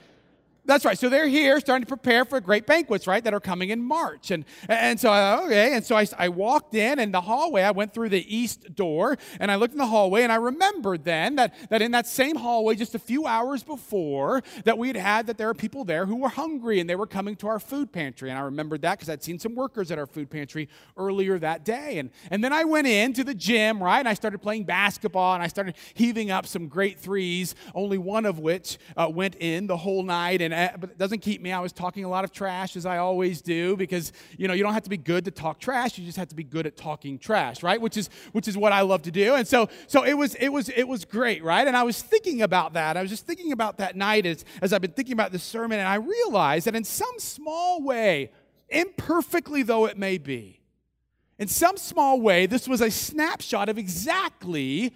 that's 0.65 0.85
right. 0.85 0.99
So 0.99 1.09
they're 1.09 1.29
here 1.29 1.59
starting 1.61 1.85
to 1.85 1.89
prepare 1.89 2.25
for 2.25 2.41
great 2.41 2.67
banquets, 2.67 3.07
right, 3.07 3.23
that 3.25 3.35
are 3.35 3.41
coming 3.41 3.71
in 3.71 3.83
March. 3.83 4.31
And, 4.31 4.45
and 4.69 4.99
so, 4.99 5.13
okay. 5.47 5.75
And 5.75 5.85
so 5.85 5.97
I, 5.97 6.07
I 6.19 6.29
walked 6.29 6.75
in 6.75 6.99
and 6.99 7.13
the 7.13 7.21
hallway, 7.21 7.63
I 7.63 7.71
went 7.71 7.95
through 7.95 8.11
the 8.11 8.37
east 8.37 8.75
door 8.75 9.17
and 9.39 9.51
I 9.51 9.57
looked 9.57 9.73
in 9.73 9.79
the 9.79 9.87
hallway 9.87 10.23
and 10.23 10.33
I 10.33 10.37
remembered 10.37 11.05
then 11.05 11.37
that, 11.37 11.55
that 11.71 11.83
in 11.83 11.93
that 11.93 12.07
same 12.07 12.37
hallway 12.37 12.75
just 12.75 12.95
a 12.95 12.99
few 12.99 13.27
hours 13.27 13.63
before 13.63 14.43
that 14.65 14.79
we 14.79 14.89
had 14.89 14.97
had 14.97 15.27
that 15.27 15.39
there 15.39 15.47
were 15.47 15.55
people 15.55 15.85
there 15.85 16.07
who 16.07 16.17
were 16.17 16.29
hungry 16.29 16.81
and 16.81 16.89
they 16.89 16.97
were 16.97 17.07
coming 17.07 17.37
to 17.37 17.49
our 17.49 17.59
food 17.59 17.93
pantry. 17.93 18.31
And 18.31 18.39
I 18.39 18.43
remembered 18.43 18.83
that 18.83 18.99
because 18.99 19.09
I'd 19.09 19.23
seen 19.23 19.39
some 19.39 19.55
workers 19.55 19.91
at 19.91 19.99
our 19.99 20.07
food 20.07 20.31
pantry 20.31 20.69
earlier 20.97 21.39
that 21.39 21.65
day. 21.65 21.99
And, 21.99 22.11
and 22.31 22.45
then 22.45 22.53
I 22.53 22.65
went 22.65 22.87
into 22.87 23.25
the 23.25 23.35
gym, 23.35 23.83
right, 23.83 23.99
and 23.99 24.09
I 24.09 24.15
started 24.15 24.39
playing 24.39 24.65
basketball 24.65 25.35
and 25.35 25.43
I 25.43 25.49
started 25.49 25.77
heaving 25.95 26.31
up 26.31 26.47
some 26.47 26.69
great 26.69 26.99
threes, 26.99 27.55
only 27.75 27.99
one 27.99 28.27
of 28.27 28.39
which 28.39 28.79
uh, 28.97 29.09
went 29.13 29.37
in 29.37 29.67
the 29.67 29.77
whole 29.77 30.03
night. 30.03 30.43
And 30.43 30.50
and 30.53 30.75
uh, 30.75 30.77
but 30.79 30.91
it 30.91 30.99
doesn't 30.99 31.21
keep 31.21 31.41
me. 31.41 31.53
I 31.53 31.61
was 31.61 31.73
talking 31.73 32.05
a 32.05 32.09
lot 32.09 32.25
of 32.25 32.33
trash 32.33 32.77
as 32.77 32.87
I 32.87 32.99
always 32.99 33.41
do 33.41 33.77
because 33.77 34.13
you 34.37 34.49
know 34.49 34.55
you 34.55 34.63
don't 34.63 34.75
have 34.75 34.83
to 34.85 34.91
be 34.91 34.97
good 34.97 35.25
to 35.27 35.31
talk 35.31 35.59
trash. 35.59 35.99
You 35.99 36.05
just 36.05 36.19
have 36.19 36.29
to 36.29 36.35
be 36.35 36.45
good 36.45 36.67
at 36.67 36.77
talking 36.77 37.19
trash, 37.19 37.63
right? 37.63 37.81
Which 37.81 37.97
is 37.97 38.11
which 38.33 38.49
is 38.49 38.57
what 38.57 38.73
I 38.73 38.83
love 38.83 39.03
to 39.03 39.11
do. 39.11 39.35
And 39.35 39.47
so 39.47 39.69
so 39.87 40.05
it 40.05 40.15
was 40.15 40.35
it 40.37 40.49
was 40.49 40.69
it 40.71 40.85
was 40.85 41.05
great, 41.05 41.43
right? 41.45 41.67
And 41.67 41.77
I 41.77 41.83
was 41.83 42.01
thinking 42.03 42.43
about 42.43 42.75
that. 42.75 42.97
I 42.97 43.03
was 43.03 43.11
just 43.11 43.27
thinking 43.27 43.53
about 43.53 43.79
that 43.79 43.97
night 43.97 44.27
as 44.27 44.45
as 44.63 44.73
I've 44.73 44.81
been 44.81 44.93
thinking 44.93 45.13
about 45.13 45.33
this 45.33 45.43
sermon, 45.43 45.79
and 45.79 45.89
I 45.89 45.97
realized 45.97 46.67
that 46.67 46.75
in 46.75 46.85
some 46.85 47.19
small 47.19 47.83
way, 47.83 48.31
imperfectly 48.69 49.63
though 49.63 49.87
it 49.87 49.99
may 49.99 50.19
be, 50.19 50.61
in 51.39 51.49
some 51.49 51.77
small 51.77 52.21
way, 52.21 52.47
this 52.47 52.69
was 52.69 52.81
a 52.81 52.91
snapshot 52.91 53.69
of 53.69 53.79
exactly 53.79 54.93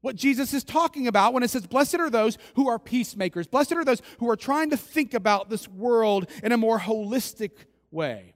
what 0.00 0.16
Jesus 0.16 0.54
is 0.54 0.64
talking 0.64 1.06
about 1.06 1.32
when 1.32 1.42
it 1.42 1.50
says, 1.50 1.66
Blessed 1.66 1.96
are 1.96 2.10
those 2.10 2.38
who 2.54 2.68
are 2.68 2.78
peacemakers. 2.78 3.46
Blessed 3.46 3.72
are 3.72 3.84
those 3.84 4.02
who 4.18 4.28
are 4.30 4.36
trying 4.36 4.70
to 4.70 4.76
think 4.76 5.14
about 5.14 5.50
this 5.50 5.68
world 5.68 6.28
in 6.42 6.52
a 6.52 6.56
more 6.56 6.78
holistic 6.78 7.50
way. 7.90 8.34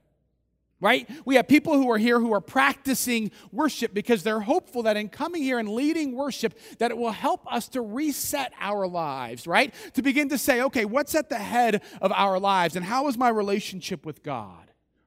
Right? 0.81 1.09
We 1.23 1.35
have 1.35 1.47
people 1.47 1.73
who 1.73 1.89
are 1.89 1.97
here 1.97 2.19
who 2.19 2.33
are 2.33 2.41
practicing 2.41 3.31
worship 3.51 3.93
because 3.93 4.23
they're 4.23 4.41
hopeful 4.41 4.83
that 4.83 4.97
in 4.97 5.07
coming 5.07 5.41
here 5.41 5.57
and 5.57 5.69
leading 5.69 6.15
worship 6.15 6.53
that 6.79 6.91
it 6.91 6.97
will 6.97 7.11
help 7.11 7.51
us 7.51 7.69
to 7.69 7.81
reset 7.81 8.51
our 8.59 8.85
lives, 8.85 9.47
right? 9.47 9.73
To 9.93 10.01
begin 10.01 10.29
to 10.29 10.37
say, 10.37 10.61
okay, 10.63 10.85
what's 10.85 11.15
at 11.15 11.29
the 11.29 11.37
head 11.37 11.81
of 12.01 12.11
our 12.11 12.39
lives 12.39 12.75
and 12.75 12.85
how 12.85 13.07
is 13.07 13.17
my 13.17 13.29
relationship 13.29 14.05
with 14.05 14.21
God? 14.21 14.64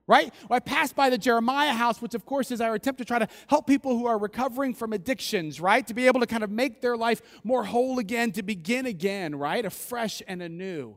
Right? 0.09 0.35
Well, 0.49 0.57
I 0.57 0.61
passed 0.61 0.97
by 0.97 1.11
the 1.11 1.19
Jeremiah 1.19 1.73
house, 1.73 2.03
which 2.03 2.15
of 2.15 2.27
course 2.27 2.51
is 2.51 2.61
our 2.61 2.75
attempt 2.75 2.99
to 2.99 3.05
try 3.05 3.21
to 3.21 3.29
help 3.47 3.69
people 3.69 3.97
who 3.97 4.07
are 4.07 4.19
recovering 4.19 4.75
from 4.75 4.93
addictions, 4.93 5.61
right? 5.61 5.87
To 5.87 5.95
be 5.95 6.09
able 6.09 6.19
to 6.19 6.27
kind 6.27 6.43
of 6.43 6.51
make 6.51 6.81
their 6.81 6.97
life 6.97 7.23
more 7.45 7.65
whole 7.65 8.01
again, 8.01 8.33
to 8.33 8.43
begin 8.43 8.87
again, 8.87 9.37
right? 9.37 9.65
Afresh 9.65 10.23
and 10.27 10.43
anew. 10.43 10.97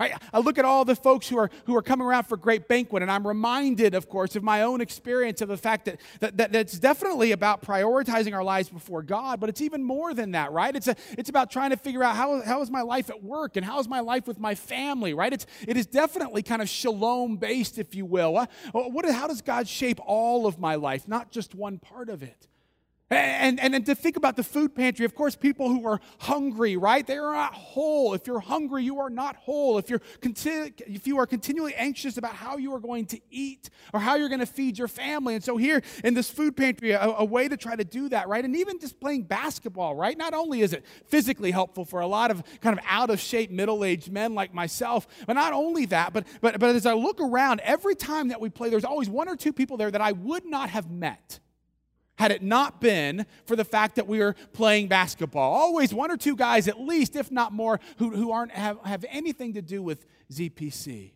Right? 0.00 0.14
I 0.32 0.38
look 0.38 0.56
at 0.56 0.64
all 0.64 0.86
the 0.86 0.96
folks 0.96 1.28
who 1.28 1.36
are, 1.36 1.50
who 1.66 1.76
are 1.76 1.82
coming 1.82 2.06
around 2.06 2.24
for 2.24 2.38
Great 2.38 2.68
Banquet, 2.68 3.02
and 3.02 3.12
I'm 3.12 3.26
reminded, 3.26 3.94
of 3.94 4.08
course, 4.08 4.34
of 4.34 4.42
my 4.42 4.62
own 4.62 4.80
experience 4.80 5.42
of 5.42 5.48
the 5.48 5.58
fact 5.58 5.84
that, 5.84 6.00
that, 6.20 6.38
that, 6.38 6.52
that 6.52 6.60
it's 6.60 6.78
definitely 6.78 7.32
about 7.32 7.60
prioritizing 7.60 8.34
our 8.34 8.42
lives 8.42 8.70
before 8.70 9.02
God, 9.02 9.40
but 9.40 9.50
it's 9.50 9.60
even 9.60 9.84
more 9.84 10.14
than 10.14 10.30
that, 10.30 10.52
right? 10.52 10.74
It's, 10.74 10.88
a, 10.88 10.96
it's 11.18 11.28
about 11.28 11.50
trying 11.50 11.68
to 11.68 11.76
figure 11.76 12.02
out 12.02 12.16
how, 12.16 12.40
how 12.40 12.62
is 12.62 12.70
my 12.70 12.80
life 12.80 13.10
at 13.10 13.22
work 13.22 13.58
and 13.58 13.66
how 13.66 13.78
is 13.78 13.88
my 13.88 14.00
life 14.00 14.26
with 14.26 14.40
my 14.40 14.54
family, 14.54 15.12
right? 15.12 15.34
It's, 15.34 15.44
it 15.68 15.76
is 15.76 15.84
definitely 15.84 16.42
kind 16.42 16.62
of 16.62 16.68
shalom 16.70 17.36
based, 17.36 17.78
if 17.78 17.94
you 17.94 18.06
will. 18.06 18.32
What, 18.32 18.50
what, 18.72 19.04
how 19.04 19.26
does 19.26 19.42
God 19.42 19.68
shape 19.68 20.00
all 20.06 20.46
of 20.46 20.58
my 20.58 20.76
life, 20.76 21.08
not 21.08 21.30
just 21.30 21.54
one 21.54 21.78
part 21.78 22.08
of 22.08 22.22
it? 22.22 22.48
And, 23.12 23.58
and, 23.58 23.74
and 23.74 23.84
to 23.86 23.96
think 23.96 24.16
about 24.16 24.36
the 24.36 24.44
food 24.44 24.72
pantry, 24.72 25.04
of 25.04 25.16
course, 25.16 25.34
people 25.34 25.68
who 25.68 25.84
are 25.84 26.00
hungry, 26.20 26.76
right? 26.76 27.04
They 27.04 27.18
are 27.18 27.32
not 27.32 27.54
whole. 27.54 28.14
If 28.14 28.28
you're 28.28 28.38
hungry, 28.38 28.84
you 28.84 29.00
are 29.00 29.10
not 29.10 29.34
whole. 29.34 29.78
If, 29.78 29.90
you're 29.90 30.00
if 30.22 31.06
you 31.08 31.18
are 31.18 31.26
continually 31.26 31.74
anxious 31.74 32.18
about 32.18 32.34
how 32.34 32.56
you 32.56 32.72
are 32.72 32.78
going 32.78 33.06
to 33.06 33.20
eat 33.28 33.68
or 33.92 33.98
how 33.98 34.14
you're 34.14 34.28
going 34.28 34.40
to 34.40 34.46
feed 34.46 34.78
your 34.78 34.86
family. 34.86 35.34
And 35.34 35.42
so, 35.42 35.56
here 35.56 35.82
in 36.04 36.14
this 36.14 36.30
food 36.30 36.56
pantry, 36.56 36.92
a, 36.92 37.00
a 37.00 37.24
way 37.24 37.48
to 37.48 37.56
try 37.56 37.74
to 37.74 37.82
do 37.82 38.08
that, 38.10 38.28
right? 38.28 38.44
And 38.44 38.54
even 38.54 38.78
just 38.78 39.00
playing 39.00 39.22
basketball, 39.22 39.96
right? 39.96 40.16
Not 40.16 40.32
only 40.32 40.60
is 40.60 40.72
it 40.72 40.84
physically 41.06 41.50
helpful 41.50 41.84
for 41.84 42.00
a 42.00 42.06
lot 42.06 42.30
of 42.30 42.44
kind 42.60 42.78
of 42.78 42.84
out 42.86 43.10
of 43.10 43.18
shape 43.18 43.50
middle 43.50 43.84
aged 43.84 44.12
men 44.12 44.36
like 44.36 44.54
myself, 44.54 45.08
but 45.26 45.32
not 45.32 45.52
only 45.52 45.84
that, 45.86 46.12
but, 46.12 46.28
but, 46.40 46.60
but 46.60 46.76
as 46.76 46.86
I 46.86 46.92
look 46.92 47.20
around, 47.20 47.60
every 47.64 47.96
time 47.96 48.28
that 48.28 48.40
we 48.40 48.50
play, 48.50 48.70
there's 48.70 48.84
always 48.84 49.10
one 49.10 49.28
or 49.28 49.34
two 49.34 49.52
people 49.52 49.76
there 49.76 49.90
that 49.90 50.00
I 50.00 50.12
would 50.12 50.44
not 50.44 50.70
have 50.70 50.88
met 50.88 51.40
had 52.20 52.30
it 52.30 52.42
not 52.42 52.82
been 52.82 53.24
for 53.46 53.56
the 53.56 53.64
fact 53.64 53.96
that 53.96 54.06
we 54.06 54.18
were 54.18 54.34
playing 54.52 54.88
basketball. 54.88 55.54
Always 55.54 55.94
one 55.94 56.10
or 56.10 56.18
two 56.18 56.36
guys, 56.36 56.68
at 56.68 56.78
least, 56.78 57.16
if 57.16 57.32
not 57.32 57.50
more, 57.50 57.80
who, 57.96 58.10
who 58.10 58.30
aren't 58.30 58.52
have, 58.52 58.78
have 58.84 59.06
anything 59.08 59.54
to 59.54 59.62
do 59.62 59.82
with 59.82 60.04
ZPC. 60.30 61.12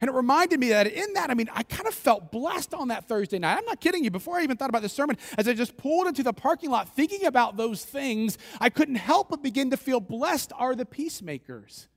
And 0.00 0.08
it 0.08 0.12
reminded 0.12 0.60
me 0.60 0.68
that 0.68 0.86
in 0.86 1.14
that, 1.14 1.30
I 1.30 1.34
mean, 1.34 1.50
I 1.52 1.64
kind 1.64 1.88
of 1.88 1.94
felt 1.94 2.30
blessed 2.30 2.74
on 2.74 2.88
that 2.88 3.08
Thursday 3.08 3.40
night. 3.40 3.58
I'm 3.58 3.64
not 3.64 3.80
kidding 3.80 4.04
you. 4.04 4.12
Before 4.12 4.38
I 4.38 4.44
even 4.44 4.56
thought 4.56 4.70
about 4.70 4.82
the 4.82 4.88
sermon, 4.88 5.16
as 5.36 5.48
I 5.48 5.52
just 5.52 5.76
pulled 5.76 6.06
into 6.06 6.22
the 6.22 6.32
parking 6.32 6.70
lot 6.70 6.88
thinking 6.94 7.26
about 7.26 7.56
those 7.56 7.84
things, 7.84 8.38
I 8.60 8.70
couldn't 8.70 8.94
help 8.94 9.30
but 9.30 9.42
begin 9.42 9.70
to 9.70 9.76
feel 9.76 9.98
blessed 9.98 10.52
are 10.56 10.76
the 10.76 10.86
peacemakers. 10.86 11.88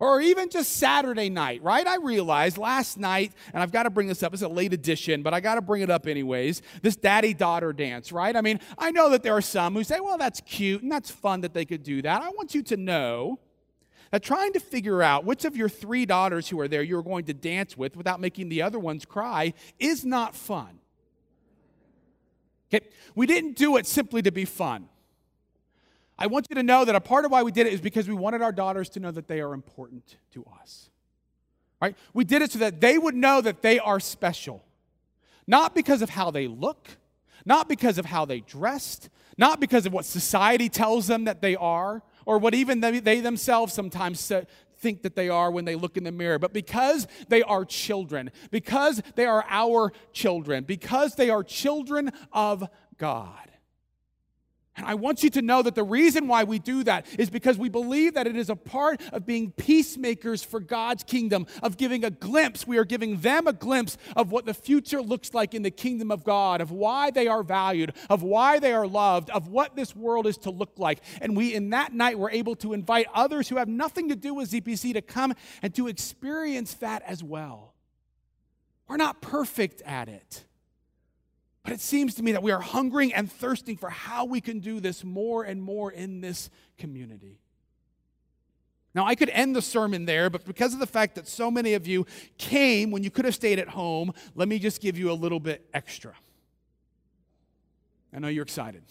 Or 0.00 0.20
even 0.20 0.48
just 0.48 0.76
Saturday 0.76 1.28
night, 1.28 1.60
right? 1.62 1.84
I 1.84 1.96
realized 1.96 2.56
last 2.56 2.98
night, 2.98 3.32
and 3.52 3.60
I've 3.62 3.72
got 3.72 3.82
to 3.82 3.90
bring 3.90 4.06
this 4.06 4.22
up, 4.22 4.32
it's 4.32 4.42
a 4.42 4.48
late 4.48 4.72
edition, 4.72 5.22
but 5.22 5.34
I 5.34 5.40
got 5.40 5.56
to 5.56 5.60
bring 5.60 5.82
it 5.82 5.90
up 5.90 6.06
anyways. 6.06 6.62
This 6.82 6.94
daddy 6.94 7.34
daughter 7.34 7.72
dance, 7.72 8.12
right? 8.12 8.36
I 8.36 8.40
mean, 8.40 8.60
I 8.78 8.92
know 8.92 9.10
that 9.10 9.24
there 9.24 9.36
are 9.36 9.42
some 9.42 9.74
who 9.74 9.82
say, 9.82 9.98
well, 9.98 10.16
that's 10.16 10.40
cute 10.42 10.82
and 10.82 10.92
that's 10.92 11.10
fun 11.10 11.40
that 11.40 11.52
they 11.52 11.64
could 11.64 11.82
do 11.82 12.00
that. 12.02 12.22
I 12.22 12.28
want 12.28 12.54
you 12.54 12.62
to 12.64 12.76
know 12.76 13.40
that 14.12 14.22
trying 14.22 14.52
to 14.52 14.60
figure 14.60 15.02
out 15.02 15.24
which 15.24 15.44
of 15.44 15.56
your 15.56 15.68
three 15.68 16.06
daughters 16.06 16.48
who 16.48 16.60
are 16.60 16.68
there 16.68 16.82
you're 16.82 17.02
going 17.02 17.24
to 17.24 17.34
dance 17.34 17.76
with 17.76 17.96
without 17.96 18.20
making 18.20 18.48
the 18.48 18.62
other 18.62 18.78
ones 18.78 19.04
cry 19.04 19.52
is 19.80 20.04
not 20.04 20.36
fun. 20.36 20.78
Okay? 22.72 22.86
We 23.16 23.26
didn't 23.26 23.56
do 23.56 23.76
it 23.76 23.86
simply 23.86 24.22
to 24.22 24.30
be 24.30 24.44
fun. 24.44 24.88
I 26.18 26.26
want 26.26 26.46
you 26.50 26.56
to 26.56 26.62
know 26.62 26.84
that 26.84 26.94
a 26.94 27.00
part 27.00 27.24
of 27.24 27.30
why 27.30 27.42
we 27.42 27.52
did 27.52 27.66
it 27.66 27.72
is 27.72 27.80
because 27.80 28.08
we 28.08 28.14
wanted 28.14 28.42
our 28.42 28.52
daughters 28.52 28.88
to 28.90 29.00
know 29.00 29.10
that 29.12 29.28
they 29.28 29.40
are 29.40 29.54
important 29.54 30.16
to 30.32 30.44
us. 30.60 30.90
Right? 31.80 31.96
We 32.12 32.24
did 32.24 32.42
it 32.42 32.52
so 32.52 32.58
that 32.58 32.80
they 32.80 32.98
would 32.98 33.14
know 33.14 33.40
that 33.40 33.62
they 33.62 33.78
are 33.78 34.00
special. 34.00 34.64
Not 35.46 35.74
because 35.74 36.02
of 36.02 36.10
how 36.10 36.30
they 36.30 36.48
look, 36.48 36.88
not 37.44 37.68
because 37.68 37.98
of 37.98 38.06
how 38.06 38.24
they 38.24 38.40
dressed, 38.40 39.08
not 39.38 39.60
because 39.60 39.86
of 39.86 39.92
what 39.92 40.04
society 40.04 40.68
tells 40.68 41.06
them 41.06 41.24
that 41.24 41.40
they 41.40 41.54
are, 41.54 42.02
or 42.26 42.38
what 42.38 42.52
even 42.52 42.80
they, 42.80 43.20
themselves 43.20 43.72
sometimes 43.72 44.30
think 44.78 45.02
that 45.02 45.16
they 45.16 45.28
are 45.28 45.50
when 45.50 45.64
they 45.64 45.76
look 45.76 45.96
in 45.96 46.04
the 46.04 46.12
mirror, 46.12 46.38
but 46.38 46.52
because 46.52 47.06
they 47.28 47.42
are 47.42 47.64
children, 47.64 48.30
because 48.50 49.00
they 49.14 49.24
are 49.24 49.44
our 49.48 49.92
children, 50.12 50.64
because 50.64 51.14
they 51.14 51.30
are 51.30 51.42
children 51.42 52.10
of 52.32 52.68
God. 52.98 53.48
And 54.78 54.86
I 54.86 54.94
want 54.94 55.24
you 55.24 55.30
to 55.30 55.42
know 55.42 55.60
that 55.62 55.74
the 55.74 55.82
reason 55.82 56.28
why 56.28 56.44
we 56.44 56.60
do 56.60 56.84
that 56.84 57.06
is 57.18 57.30
because 57.30 57.58
we 57.58 57.68
believe 57.68 58.14
that 58.14 58.28
it 58.28 58.36
is 58.36 58.48
a 58.48 58.56
part 58.56 59.02
of 59.12 59.26
being 59.26 59.50
peacemakers 59.50 60.44
for 60.44 60.60
God's 60.60 61.02
kingdom, 61.02 61.46
of 61.64 61.76
giving 61.76 62.04
a 62.04 62.10
glimpse. 62.10 62.64
We 62.66 62.78
are 62.78 62.84
giving 62.84 63.20
them 63.20 63.48
a 63.48 63.52
glimpse 63.52 63.98
of 64.14 64.30
what 64.30 64.46
the 64.46 64.54
future 64.54 65.02
looks 65.02 65.34
like 65.34 65.52
in 65.52 65.62
the 65.62 65.72
kingdom 65.72 66.12
of 66.12 66.22
God, 66.22 66.60
of 66.60 66.70
why 66.70 67.10
they 67.10 67.26
are 67.26 67.42
valued, 67.42 67.92
of 68.08 68.22
why 68.22 68.60
they 68.60 68.72
are 68.72 68.86
loved, 68.86 69.30
of 69.30 69.48
what 69.48 69.74
this 69.74 69.96
world 69.96 70.26
is 70.26 70.38
to 70.38 70.50
look 70.50 70.78
like. 70.78 71.00
And 71.20 71.36
we, 71.36 71.54
in 71.54 71.70
that 71.70 71.92
night, 71.92 72.16
were 72.16 72.30
able 72.30 72.54
to 72.56 72.72
invite 72.72 73.08
others 73.12 73.48
who 73.48 73.56
have 73.56 73.68
nothing 73.68 74.10
to 74.10 74.16
do 74.16 74.32
with 74.32 74.52
ZPC 74.52 74.92
to 74.92 75.02
come 75.02 75.34
and 75.60 75.74
to 75.74 75.88
experience 75.88 76.74
that 76.74 77.02
as 77.02 77.22
well. 77.22 77.74
We're 78.86 78.96
not 78.96 79.20
perfect 79.20 79.82
at 79.82 80.08
it. 80.08 80.44
But 81.68 81.74
it 81.74 81.80
seems 81.82 82.14
to 82.14 82.22
me 82.22 82.32
that 82.32 82.42
we 82.42 82.50
are 82.50 82.62
hungering 82.62 83.12
and 83.12 83.30
thirsting 83.30 83.76
for 83.76 83.90
how 83.90 84.24
we 84.24 84.40
can 84.40 84.60
do 84.60 84.80
this 84.80 85.04
more 85.04 85.44
and 85.44 85.62
more 85.62 85.92
in 85.92 86.22
this 86.22 86.48
community. 86.78 87.40
Now, 88.94 89.04
I 89.04 89.14
could 89.14 89.28
end 89.28 89.54
the 89.54 89.60
sermon 89.60 90.06
there, 90.06 90.30
but 90.30 90.46
because 90.46 90.72
of 90.72 90.80
the 90.80 90.86
fact 90.86 91.16
that 91.16 91.28
so 91.28 91.50
many 91.50 91.74
of 91.74 91.86
you 91.86 92.06
came 92.38 92.90
when 92.90 93.04
you 93.04 93.10
could 93.10 93.26
have 93.26 93.34
stayed 93.34 93.58
at 93.58 93.68
home, 93.68 94.14
let 94.34 94.48
me 94.48 94.58
just 94.58 94.80
give 94.80 94.96
you 94.96 95.10
a 95.10 95.12
little 95.12 95.40
bit 95.40 95.68
extra. 95.74 96.14
I 98.14 98.18
know 98.18 98.28
you're 98.28 98.44
excited. 98.44 98.82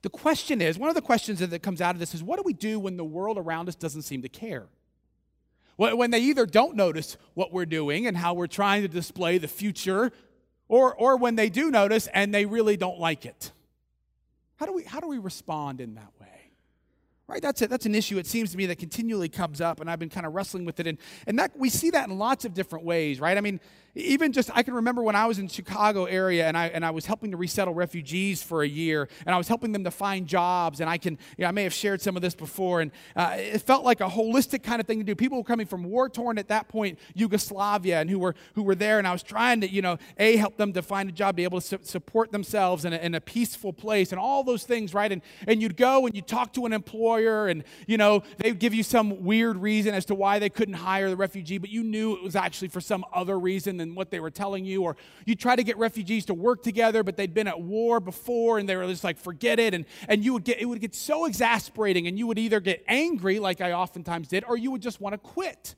The 0.00 0.08
question 0.08 0.62
is 0.62 0.78
one 0.78 0.88
of 0.88 0.94
the 0.94 1.02
questions 1.02 1.40
that 1.40 1.62
comes 1.62 1.82
out 1.82 1.94
of 1.94 1.98
this 1.98 2.14
is 2.14 2.22
what 2.22 2.38
do 2.38 2.42
we 2.42 2.54
do 2.54 2.80
when 2.80 2.96
the 2.96 3.04
world 3.04 3.36
around 3.36 3.68
us 3.68 3.74
doesn't 3.74 4.00
seem 4.00 4.22
to 4.22 4.30
care? 4.30 4.68
When 5.76 6.10
they 6.10 6.20
either 6.20 6.46
don't 6.46 6.74
notice 6.74 7.18
what 7.34 7.52
we're 7.52 7.66
doing 7.66 8.06
and 8.06 8.16
how 8.16 8.32
we're 8.32 8.46
trying 8.46 8.82
to 8.82 8.88
display 8.88 9.36
the 9.36 9.48
future, 9.48 10.10
or, 10.68 10.94
or 10.94 11.16
when 11.16 11.36
they 11.36 11.48
do 11.48 11.70
notice 11.70 12.08
and 12.08 12.34
they 12.34 12.46
really 12.46 12.76
don't 12.76 12.98
like 12.98 13.26
it. 13.26 13.52
How 14.56 14.66
do 14.66 14.72
we, 14.72 14.84
how 14.84 15.00
do 15.00 15.06
we 15.06 15.18
respond 15.18 15.80
in 15.80 15.94
that 15.94 16.10
way? 16.18 16.26
Right? 17.28 17.42
That's, 17.42 17.60
a, 17.60 17.68
that's 17.68 17.86
an 17.86 17.94
issue, 17.94 18.18
it 18.18 18.26
seems 18.26 18.52
to 18.52 18.56
me, 18.56 18.66
that 18.66 18.78
continually 18.78 19.28
comes 19.28 19.60
up, 19.60 19.80
and 19.80 19.90
I've 19.90 19.98
been 19.98 20.08
kind 20.08 20.26
of 20.26 20.34
wrestling 20.34 20.64
with 20.64 20.80
it. 20.80 20.86
And, 20.86 20.96
and 21.26 21.38
that, 21.38 21.58
we 21.58 21.68
see 21.68 21.90
that 21.90 22.08
in 22.08 22.18
lots 22.18 22.44
of 22.44 22.54
different 22.54 22.84
ways, 22.84 23.20
right? 23.20 23.36
I 23.36 23.40
mean, 23.40 23.60
even 23.96 24.32
just 24.32 24.50
i 24.54 24.62
can 24.62 24.74
remember 24.74 25.02
when 25.02 25.16
i 25.16 25.26
was 25.26 25.38
in 25.38 25.48
chicago 25.48 26.04
area 26.04 26.46
and 26.46 26.56
i, 26.56 26.66
and 26.68 26.84
I 26.84 26.90
was 26.90 27.06
helping 27.06 27.30
to 27.30 27.36
resettle 27.36 27.74
refugees 27.74 28.42
for 28.42 28.62
a 28.62 28.68
year 28.68 29.08
and 29.24 29.34
i 29.34 29.38
was 29.38 29.48
helping 29.48 29.72
them 29.72 29.84
to 29.84 29.90
find 29.90 30.26
jobs 30.26 30.80
and 30.80 30.88
i 30.88 30.98
can 30.98 31.18
you 31.36 31.42
know, 31.42 31.48
i 31.48 31.50
may 31.50 31.62
have 31.62 31.72
shared 31.72 32.00
some 32.00 32.16
of 32.16 32.22
this 32.22 32.34
before 32.34 32.80
and 32.80 32.90
uh, 33.16 33.34
it 33.36 33.62
felt 33.62 33.84
like 33.84 34.00
a 34.00 34.08
holistic 34.08 34.62
kind 34.62 34.80
of 34.80 34.86
thing 34.86 34.98
to 34.98 35.04
do. 35.04 35.14
People 35.14 35.38
were 35.38 35.44
coming 35.44 35.66
from 35.66 35.84
war 35.84 36.08
torn 36.08 36.38
at 36.38 36.48
that 36.48 36.68
point 36.68 36.98
yugoslavia 37.14 38.00
and 38.00 38.10
who 38.10 38.18
were 38.18 38.34
who 38.54 38.62
were 38.62 38.74
there 38.74 38.98
and 38.98 39.06
i 39.06 39.12
was 39.12 39.22
trying 39.22 39.60
to 39.60 39.68
you 39.68 39.82
know 39.82 39.98
a 40.18 40.36
help 40.36 40.56
them 40.56 40.72
to 40.72 40.82
find 40.82 41.08
a 41.08 41.12
job 41.12 41.36
be 41.36 41.44
able 41.44 41.60
to 41.60 41.66
su- 41.66 41.78
support 41.82 42.32
themselves 42.32 42.84
in 42.84 42.92
a, 42.92 42.96
in 42.96 43.14
a 43.14 43.20
peaceful 43.20 43.72
place 43.72 44.12
and 44.12 44.20
all 44.20 44.44
those 44.44 44.64
things 44.64 44.94
right? 44.94 45.12
And 45.12 45.22
and 45.46 45.62
you'd 45.62 45.76
go 45.76 46.06
and 46.06 46.14
you'd 46.14 46.26
talk 46.26 46.52
to 46.54 46.66
an 46.66 46.72
employer 46.72 47.48
and 47.48 47.64
you 47.86 47.96
know 47.96 48.22
they'd 48.38 48.58
give 48.58 48.74
you 48.74 48.82
some 48.82 49.24
weird 49.24 49.56
reason 49.56 49.94
as 49.94 50.04
to 50.06 50.14
why 50.14 50.38
they 50.38 50.48
couldn't 50.48 50.74
hire 50.74 51.08
the 51.08 51.16
refugee 51.16 51.58
but 51.58 51.70
you 51.70 51.82
knew 51.82 52.14
it 52.16 52.22
was 52.22 52.36
actually 52.36 52.68
for 52.68 52.80
some 52.80 53.04
other 53.12 53.38
reason 53.38 53.76
than 53.88 53.94
what 53.94 54.10
they 54.10 54.20
were 54.20 54.30
telling 54.30 54.64
you. 54.64 54.82
Or 54.82 54.96
you 55.24 55.34
try 55.34 55.56
to 55.56 55.62
get 55.62 55.76
refugees 55.78 56.26
to 56.26 56.34
work 56.34 56.62
together, 56.62 57.02
but 57.02 57.16
they'd 57.16 57.34
been 57.34 57.48
at 57.48 57.60
war 57.60 58.00
before 58.00 58.58
and 58.58 58.68
they 58.68 58.76
were 58.76 58.86
just 58.86 59.04
like, 59.04 59.18
forget 59.18 59.58
it. 59.58 59.74
And, 59.74 59.84
and 60.08 60.24
you 60.24 60.32
would 60.32 60.44
get, 60.44 60.60
it 60.60 60.66
would 60.66 60.80
get 60.80 60.94
so 60.94 61.26
exasperating 61.26 62.06
and 62.06 62.18
you 62.18 62.26
would 62.26 62.38
either 62.38 62.60
get 62.60 62.84
angry, 62.88 63.38
like 63.38 63.60
I 63.60 63.72
oftentimes 63.72 64.28
did, 64.28 64.44
or 64.44 64.56
you 64.56 64.70
would 64.70 64.82
just 64.82 65.00
want 65.00 65.14
to 65.14 65.18
quit 65.18 65.74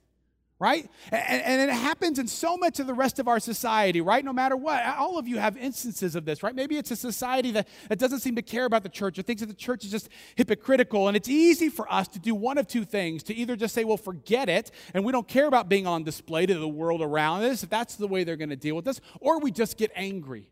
right? 0.60 0.90
And, 1.12 1.42
and, 1.42 1.70
it 1.70 1.72
happens 1.72 2.18
in 2.18 2.26
so 2.26 2.56
much 2.56 2.80
of 2.80 2.88
the 2.88 2.94
rest 2.94 3.20
of 3.20 3.28
our 3.28 3.38
society, 3.38 4.00
right? 4.00 4.24
No 4.24 4.32
matter 4.32 4.56
what. 4.56 4.84
All 4.84 5.16
of 5.16 5.28
you 5.28 5.38
have 5.38 5.56
instances 5.56 6.16
of 6.16 6.24
this, 6.24 6.42
right? 6.42 6.54
Maybe 6.54 6.76
it's 6.76 6.90
a 6.90 6.96
society 6.96 7.52
that, 7.52 7.68
that 7.88 7.98
doesn't 7.98 8.20
seem 8.20 8.34
to 8.36 8.42
care 8.42 8.64
about 8.64 8.82
the 8.82 8.88
church 8.88 9.18
or 9.18 9.22
thinks 9.22 9.40
that 9.40 9.46
the 9.46 9.54
church 9.54 9.84
is 9.84 9.90
just 9.90 10.08
hypocritical. 10.34 11.06
And 11.06 11.16
it's 11.16 11.28
easy 11.28 11.68
for 11.68 11.90
us 11.92 12.08
to 12.08 12.18
do 12.18 12.34
one 12.34 12.58
of 12.58 12.66
two 12.66 12.84
things 12.84 13.22
to 13.24 13.34
either 13.34 13.54
just 13.54 13.72
say, 13.72 13.84
well, 13.84 13.96
forget 13.96 14.48
it, 14.48 14.72
and 14.94 15.04
we 15.04 15.12
don't 15.12 15.28
care 15.28 15.46
about 15.46 15.68
being 15.68 15.86
on 15.86 16.02
display 16.02 16.44
to 16.46 16.54
the 16.54 16.68
world 16.68 17.02
around 17.02 17.44
us, 17.44 17.62
if 17.62 17.70
that's 17.70 17.94
the 17.94 18.08
way 18.08 18.24
they're 18.24 18.36
going 18.36 18.50
to 18.50 18.56
deal 18.56 18.74
with 18.74 18.88
us, 18.88 19.00
or 19.20 19.38
we 19.38 19.52
just 19.52 19.76
get 19.76 19.92
angry. 19.94 20.50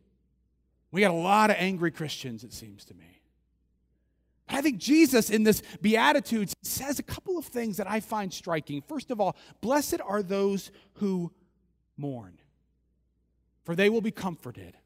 We 0.93 1.01
got 1.01 1.11
a 1.11 1.15
lot 1.15 1.51
of 1.51 1.57
angry 1.59 1.91
Christians, 1.91 2.45
it 2.45 2.53
seems 2.53 2.85
to 2.87 2.95
me. 2.95 3.16
I 4.49 4.61
think 4.61 4.79
Jesus 4.79 5.31
in 5.31 5.43
this 5.43 5.63
Beatitudes 5.83 6.55
says 6.63 6.99
a 6.99 7.03
couple 7.03 7.37
of 7.37 7.47
things 7.47 7.79
that 7.79 7.91
I 7.91 8.01
find 8.01 8.33
striking. 8.33 8.83
First 8.83 9.11
of 9.11 9.21
all, 9.21 9.37
blessed 9.61 10.01
are 10.05 10.23
those 10.23 10.71
who 10.95 11.33
mourn, 11.97 12.39
for 13.65 13.75
they 13.75 13.89
will 13.89 14.01
be 14.01 14.13
comforted. 14.13 14.77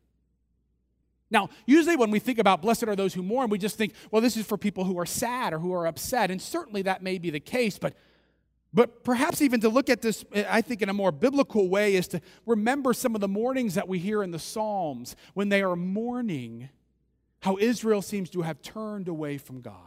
Now, 1.31 1.49
usually 1.66 1.96
when 1.96 2.11
we 2.11 2.18
think 2.18 2.38
about 2.38 2.61
blessed 2.61 2.85
are 2.85 2.96
those 2.96 3.14
who 3.14 3.23
mourn, 3.23 3.51
we 3.51 3.59
just 3.59 3.77
think, 3.77 3.94
well, 4.11 4.20
this 4.20 4.37
is 4.37 4.46
for 4.46 4.57
people 4.57 4.85
who 4.85 4.99
are 4.99 5.07
sad 5.07 5.53
or 5.53 5.59
who 5.59 5.73
are 5.73 5.87
upset. 5.87 6.31
And 6.31 6.42
certainly 6.42 6.83
that 6.83 7.03
may 7.03 7.18
be 7.18 7.31
the 7.31 7.40
case, 7.40 7.79
but 7.79 7.94
but 8.73 9.03
perhaps 9.03 9.42
even 9.42 9.61
to 9.62 9.68
look 9.68 9.90
at 9.90 10.01
this, 10.01 10.25
I 10.49 10.61
think, 10.61 10.81
in 10.81 10.88
a 10.88 10.94
more 10.94 11.11
biblical 11.11 11.68
way, 11.68 11.96
is 11.96 12.07
to 12.09 12.20
remember 12.46 12.92
some 12.92 13.16
of 13.16 13.20
the 13.20 13.27
mournings 13.27 13.75
that 13.75 13.88
we 13.88 13.99
hear 13.99 14.23
in 14.23 14.31
the 14.31 14.38
Psalms 14.38 15.16
when 15.35 15.49
they 15.49 15.61
are 15.61 15.75
mourning 15.75 16.68
how 17.40 17.57
Israel 17.59 18.03
seems 18.03 18.31
to 18.31 18.42
have 18.42 18.62
turned 18.62 19.09
away 19.09 19.38
from 19.38 19.61
God. 19.61 19.85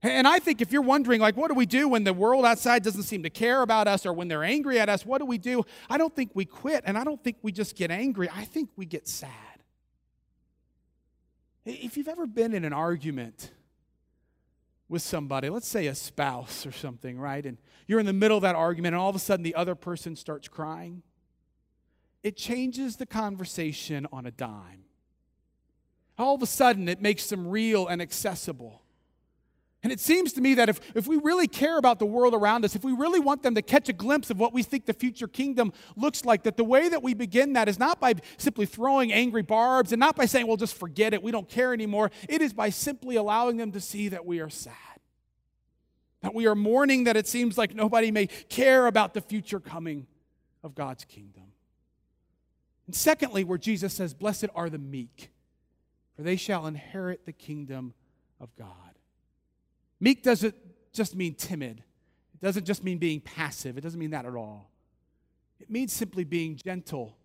And 0.00 0.28
I 0.28 0.38
think 0.38 0.60
if 0.60 0.70
you're 0.70 0.80
wondering, 0.80 1.20
like, 1.20 1.36
what 1.36 1.48
do 1.48 1.54
we 1.54 1.66
do 1.66 1.88
when 1.88 2.04
the 2.04 2.12
world 2.12 2.44
outside 2.44 2.84
doesn't 2.84 3.02
seem 3.02 3.24
to 3.24 3.30
care 3.30 3.62
about 3.62 3.88
us 3.88 4.06
or 4.06 4.12
when 4.12 4.28
they're 4.28 4.44
angry 4.44 4.78
at 4.78 4.88
us? 4.88 5.04
What 5.04 5.18
do 5.18 5.24
we 5.24 5.38
do? 5.38 5.64
I 5.90 5.98
don't 5.98 6.14
think 6.14 6.30
we 6.34 6.44
quit 6.44 6.84
and 6.86 6.96
I 6.96 7.02
don't 7.02 7.22
think 7.22 7.38
we 7.42 7.50
just 7.50 7.74
get 7.74 7.90
angry. 7.90 8.28
I 8.32 8.44
think 8.44 8.70
we 8.76 8.86
get 8.86 9.08
sad. 9.08 9.32
If 11.64 11.96
you've 11.96 12.08
ever 12.08 12.26
been 12.26 12.54
in 12.54 12.64
an 12.64 12.72
argument 12.72 13.50
with 14.88 15.02
somebody, 15.02 15.50
let's 15.50 15.68
say 15.68 15.88
a 15.88 15.96
spouse 15.96 16.64
or 16.64 16.72
something, 16.72 17.18
right? 17.18 17.44
And 17.44 17.58
you're 17.88 18.00
in 18.00 18.06
the 18.06 18.12
middle 18.12 18.36
of 18.36 18.42
that 18.42 18.54
argument 18.54 18.94
and 18.94 19.02
all 19.02 19.10
of 19.10 19.16
a 19.16 19.18
sudden 19.18 19.42
the 19.42 19.56
other 19.56 19.74
person 19.74 20.14
starts 20.14 20.46
crying, 20.46 21.02
it 22.22 22.36
changes 22.36 22.96
the 22.96 23.06
conversation 23.06 24.06
on 24.12 24.26
a 24.26 24.30
dime 24.30 24.84
all 26.18 26.34
of 26.34 26.42
a 26.42 26.46
sudden 26.46 26.88
it 26.88 27.00
makes 27.00 27.28
them 27.28 27.46
real 27.46 27.86
and 27.86 28.02
accessible. 28.02 28.82
And 29.84 29.92
it 29.92 30.00
seems 30.00 30.32
to 30.32 30.40
me 30.40 30.54
that 30.54 30.68
if, 30.68 30.80
if 30.96 31.06
we 31.06 31.18
really 31.18 31.46
care 31.46 31.78
about 31.78 32.00
the 32.00 32.06
world 32.06 32.34
around 32.34 32.64
us, 32.64 32.74
if 32.74 32.82
we 32.82 32.92
really 32.92 33.20
want 33.20 33.44
them 33.44 33.54
to 33.54 33.62
catch 33.62 33.88
a 33.88 33.92
glimpse 33.92 34.28
of 34.28 34.38
what 34.38 34.52
we 34.52 34.64
think 34.64 34.86
the 34.86 34.92
future 34.92 35.28
kingdom 35.28 35.72
looks 35.94 36.24
like, 36.24 36.42
that 36.42 36.56
the 36.56 36.64
way 36.64 36.88
that 36.88 37.00
we 37.00 37.14
begin 37.14 37.52
that 37.52 37.68
is 37.68 37.78
not 37.78 38.00
by 38.00 38.14
simply 38.38 38.66
throwing 38.66 39.12
angry 39.12 39.42
barbs 39.42 39.92
and 39.92 40.00
not 40.00 40.16
by 40.16 40.26
saying, 40.26 40.48
well, 40.48 40.56
just 40.56 40.76
forget 40.76 41.14
it, 41.14 41.22
we 41.22 41.30
don't 41.30 41.48
care 41.48 41.72
anymore. 41.72 42.10
It 42.28 42.42
is 42.42 42.52
by 42.52 42.70
simply 42.70 43.14
allowing 43.14 43.56
them 43.56 43.70
to 43.70 43.80
see 43.80 44.08
that 44.08 44.26
we 44.26 44.40
are 44.40 44.50
sad. 44.50 44.74
That 46.22 46.34
we 46.34 46.48
are 46.48 46.56
mourning 46.56 47.04
that 47.04 47.16
it 47.16 47.28
seems 47.28 47.56
like 47.56 47.72
nobody 47.72 48.10
may 48.10 48.26
care 48.26 48.88
about 48.88 49.14
the 49.14 49.20
future 49.20 49.60
coming 49.60 50.08
of 50.64 50.74
God's 50.74 51.04
kingdom. 51.04 51.52
And 52.86 52.96
secondly, 52.96 53.44
where 53.44 53.58
Jesus 53.58 53.94
says, 53.94 54.12
Blessed 54.12 54.46
are 54.56 54.68
the 54.68 54.78
meek 54.78 55.30
for 56.18 56.24
they 56.24 56.34
shall 56.34 56.66
inherit 56.66 57.24
the 57.26 57.32
kingdom 57.32 57.94
of 58.40 58.52
God. 58.56 58.98
Meek 60.00 60.24
doesn't 60.24 60.56
just 60.92 61.14
mean 61.14 61.36
timid, 61.36 61.84
it 62.34 62.40
doesn't 62.44 62.64
just 62.64 62.82
mean 62.82 62.98
being 62.98 63.20
passive, 63.20 63.78
it 63.78 63.82
doesn't 63.82 64.00
mean 64.00 64.10
that 64.10 64.26
at 64.26 64.34
all. 64.34 64.68
It 65.60 65.70
means 65.70 65.92
simply 65.92 66.24
being 66.24 66.56
gentle 66.56 67.16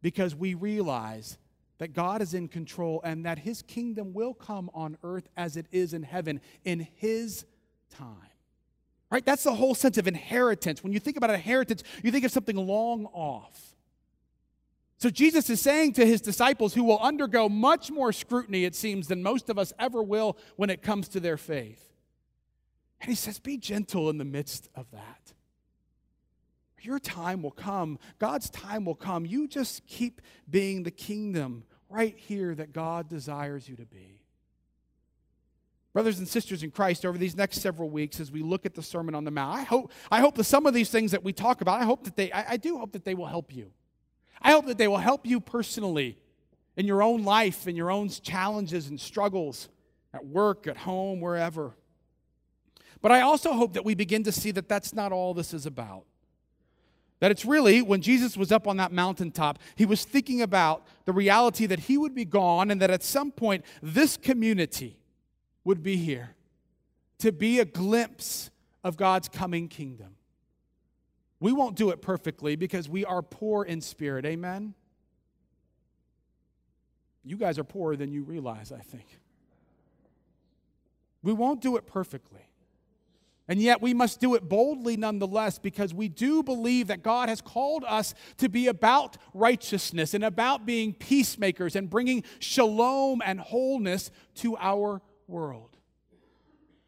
because 0.00 0.34
we 0.34 0.54
realize 0.54 1.36
that 1.76 1.92
God 1.92 2.22
is 2.22 2.32
in 2.32 2.48
control 2.48 3.02
and 3.04 3.26
that 3.26 3.38
his 3.38 3.60
kingdom 3.60 4.14
will 4.14 4.32
come 4.32 4.70
on 4.72 4.96
earth 5.02 5.28
as 5.36 5.58
it 5.58 5.66
is 5.70 5.92
in 5.92 6.02
heaven 6.02 6.40
in 6.64 6.88
his 6.94 7.44
time. 7.90 8.16
Right? 9.10 9.26
That's 9.26 9.44
the 9.44 9.54
whole 9.54 9.74
sense 9.74 9.98
of 9.98 10.08
inheritance. 10.08 10.82
When 10.82 10.94
you 10.94 11.00
think 11.00 11.18
about 11.18 11.28
inheritance, 11.28 11.82
you 12.02 12.10
think 12.10 12.24
of 12.24 12.32
something 12.32 12.56
long 12.56 13.04
off. 13.12 13.67
So 14.98 15.10
Jesus 15.10 15.48
is 15.48 15.60
saying 15.60 15.92
to 15.94 16.04
his 16.04 16.20
disciples, 16.20 16.74
who 16.74 16.82
will 16.82 16.98
undergo 16.98 17.48
much 17.48 17.88
more 17.90 18.12
scrutiny, 18.12 18.64
it 18.64 18.74
seems, 18.74 19.06
than 19.06 19.22
most 19.22 19.48
of 19.48 19.56
us 19.56 19.72
ever 19.78 20.02
will 20.02 20.36
when 20.56 20.70
it 20.70 20.82
comes 20.82 21.06
to 21.10 21.20
their 21.20 21.36
faith. 21.36 21.88
And 23.00 23.08
he 23.08 23.14
says, 23.14 23.38
Be 23.38 23.56
gentle 23.56 24.10
in 24.10 24.18
the 24.18 24.24
midst 24.24 24.68
of 24.74 24.90
that. 24.90 25.32
Your 26.80 26.98
time 26.98 27.42
will 27.42 27.52
come. 27.52 27.98
God's 28.18 28.50
time 28.50 28.84
will 28.84 28.96
come. 28.96 29.24
You 29.24 29.46
just 29.46 29.86
keep 29.86 30.20
being 30.50 30.82
the 30.82 30.90
kingdom 30.90 31.64
right 31.88 32.16
here 32.16 32.54
that 32.56 32.72
God 32.72 33.08
desires 33.08 33.68
you 33.68 33.76
to 33.76 33.86
be. 33.86 34.20
Brothers 35.92 36.18
and 36.18 36.28
sisters 36.28 36.62
in 36.62 36.70
Christ, 36.70 37.06
over 37.06 37.18
these 37.18 37.36
next 37.36 37.60
several 37.60 37.88
weeks, 37.88 38.20
as 38.20 38.30
we 38.30 38.42
look 38.42 38.66
at 38.66 38.74
the 38.74 38.82
Sermon 38.82 39.14
on 39.14 39.24
the 39.24 39.30
Mount, 39.30 39.58
I 39.58 39.62
hope, 39.62 39.92
I 40.10 40.20
hope 40.20 40.34
that 40.36 40.44
some 40.44 40.66
of 40.66 40.74
these 40.74 40.90
things 40.90 41.12
that 41.12 41.22
we 41.22 41.32
talk 41.32 41.60
about, 41.60 41.80
I 41.80 41.84
hope 41.84 42.04
that 42.04 42.16
they, 42.16 42.30
I, 42.32 42.52
I 42.52 42.56
do 42.56 42.78
hope 42.78 42.92
that 42.92 43.04
they 43.04 43.14
will 43.14 43.26
help 43.26 43.54
you. 43.54 43.72
I 44.42 44.52
hope 44.52 44.66
that 44.66 44.78
they 44.78 44.88
will 44.88 44.98
help 44.98 45.26
you 45.26 45.40
personally 45.40 46.18
in 46.76 46.86
your 46.86 47.02
own 47.02 47.24
life, 47.24 47.66
in 47.66 47.76
your 47.76 47.90
own 47.90 48.08
challenges 48.08 48.88
and 48.88 49.00
struggles 49.00 49.68
at 50.14 50.24
work, 50.24 50.66
at 50.66 50.76
home, 50.76 51.20
wherever. 51.20 51.74
But 53.00 53.12
I 53.12 53.20
also 53.20 53.52
hope 53.52 53.74
that 53.74 53.84
we 53.84 53.94
begin 53.94 54.24
to 54.24 54.32
see 54.32 54.50
that 54.52 54.68
that's 54.68 54.94
not 54.94 55.12
all 55.12 55.34
this 55.34 55.52
is 55.52 55.66
about. 55.66 56.04
That 57.20 57.32
it's 57.32 57.44
really, 57.44 57.82
when 57.82 58.00
Jesus 58.00 58.36
was 58.36 58.52
up 58.52 58.68
on 58.68 58.76
that 58.76 58.92
mountaintop, 58.92 59.58
he 59.74 59.84
was 59.84 60.04
thinking 60.04 60.40
about 60.40 60.86
the 61.04 61.12
reality 61.12 61.66
that 61.66 61.80
he 61.80 61.98
would 61.98 62.14
be 62.14 62.24
gone 62.24 62.70
and 62.70 62.80
that 62.80 62.90
at 62.90 63.02
some 63.02 63.32
point 63.32 63.64
this 63.82 64.16
community 64.16 64.98
would 65.64 65.82
be 65.82 65.96
here 65.96 66.36
to 67.18 67.32
be 67.32 67.58
a 67.58 67.64
glimpse 67.64 68.50
of 68.84 68.96
God's 68.96 69.28
coming 69.28 69.68
kingdom. 69.68 70.14
We 71.40 71.52
won't 71.52 71.76
do 71.76 71.90
it 71.90 72.02
perfectly 72.02 72.56
because 72.56 72.88
we 72.88 73.04
are 73.04 73.22
poor 73.22 73.64
in 73.64 73.80
spirit. 73.80 74.26
Amen? 74.26 74.74
You 77.24 77.36
guys 77.36 77.58
are 77.58 77.64
poorer 77.64 77.96
than 77.96 78.10
you 78.10 78.22
realize, 78.22 78.72
I 78.72 78.80
think. 78.80 79.06
We 81.22 81.32
won't 81.32 81.60
do 81.60 81.76
it 81.76 81.86
perfectly. 81.86 82.40
And 83.50 83.60
yet 83.62 83.80
we 83.80 83.94
must 83.94 84.20
do 84.20 84.34
it 84.34 84.46
boldly 84.46 84.96
nonetheless 84.96 85.58
because 85.58 85.94
we 85.94 86.08
do 86.08 86.42
believe 86.42 86.88
that 86.88 87.02
God 87.02 87.30
has 87.30 87.40
called 87.40 87.82
us 87.88 88.14
to 88.36 88.48
be 88.48 88.66
about 88.66 89.16
righteousness 89.32 90.12
and 90.12 90.22
about 90.22 90.66
being 90.66 90.92
peacemakers 90.92 91.74
and 91.74 91.88
bringing 91.88 92.24
shalom 92.40 93.22
and 93.24 93.40
wholeness 93.40 94.10
to 94.36 94.56
our 94.58 95.00
world. 95.26 95.78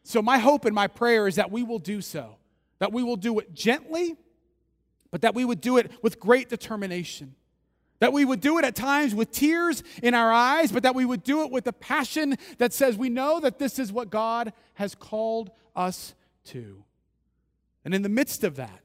So, 0.03 0.21
my 0.21 0.39
hope 0.39 0.67
and 0.67 0.75
my 0.75 0.87
prayer 0.87 1.27
is 1.27 1.37
that 1.37 1.51
we 1.51 1.63
will 1.63 1.79
do 1.79 2.03
so, 2.03 2.37
that 2.79 2.93
we 2.93 3.03
will 3.03 3.17
do 3.17 3.39
it 3.39 3.55
gently 3.55 4.17
but 5.11 5.23
that 5.23 5.35
we 5.35 5.45
would 5.45 5.61
do 5.61 5.77
it 5.79 5.91
with 6.03 6.21
great 6.21 6.49
determination. 6.49 7.35
That 7.99 8.13
we 8.13 8.25
would 8.25 8.41
do 8.41 8.59
it 8.59 8.65
at 8.65 8.75
times 8.75 9.15
with 9.15 9.31
tears 9.31 9.83
in 10.03 10.15
our 10.15 10.33
eyes, 10.33 10.73
but 10.73 10.83
that 10.85 10.95
we 10.95 11.05
would 11.05 11.23
do 11.23 11.43
it 11.43 11.51
with 11.51 11.67
a 11.67 11.73
passion 11.73 12.37
that 12.59 12.73
says 12.73 12.97
we 12.97 13.11
know 13.11 13.41
that 13.41 13.59
this 13.59 13.79
is 13.79 13.93
what 13.93 14.09
God 14.09 14.53
has 14.75 14.95
called 14.95 15.51
us 15.77 16.15
to. 16.47 16.85
And 17.85 17.95
in 17.95 18.03
the 18.03 18.09
midst 18.09 18.43
of 18.43 18.57
that, 18.57 18.81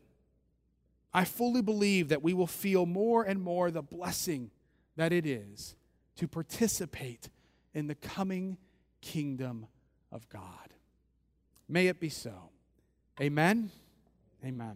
I 1.14 1.24
fully 1.24 1.62
believe 1.62 2.10
that 2.10 2.22
we 2.22 2.34
will 2.34 2.48
feel 2.48 2.86
more 2.86 3.24
and 3.24 3.42
more 3.42 3.72
the 3.72 3.82
blessing 3.82 4.52
that 4.98 5.14
it 5.14 5.26
is 5.26 5.76
to 6.18 6.28
participate 6.28 7.30
in 7.74 7.88
the 7.88 7.96
coming 7.96 8.58
kingdom 9.02 9.68
of 10.12 10.28
God. 10.28 10.74
May 11.70 11.88
it 11.88 12.00
be 12.00 12.10
so. 12.10 12.50
Amen. 13.22 13.72
Amen. 14.44 14.76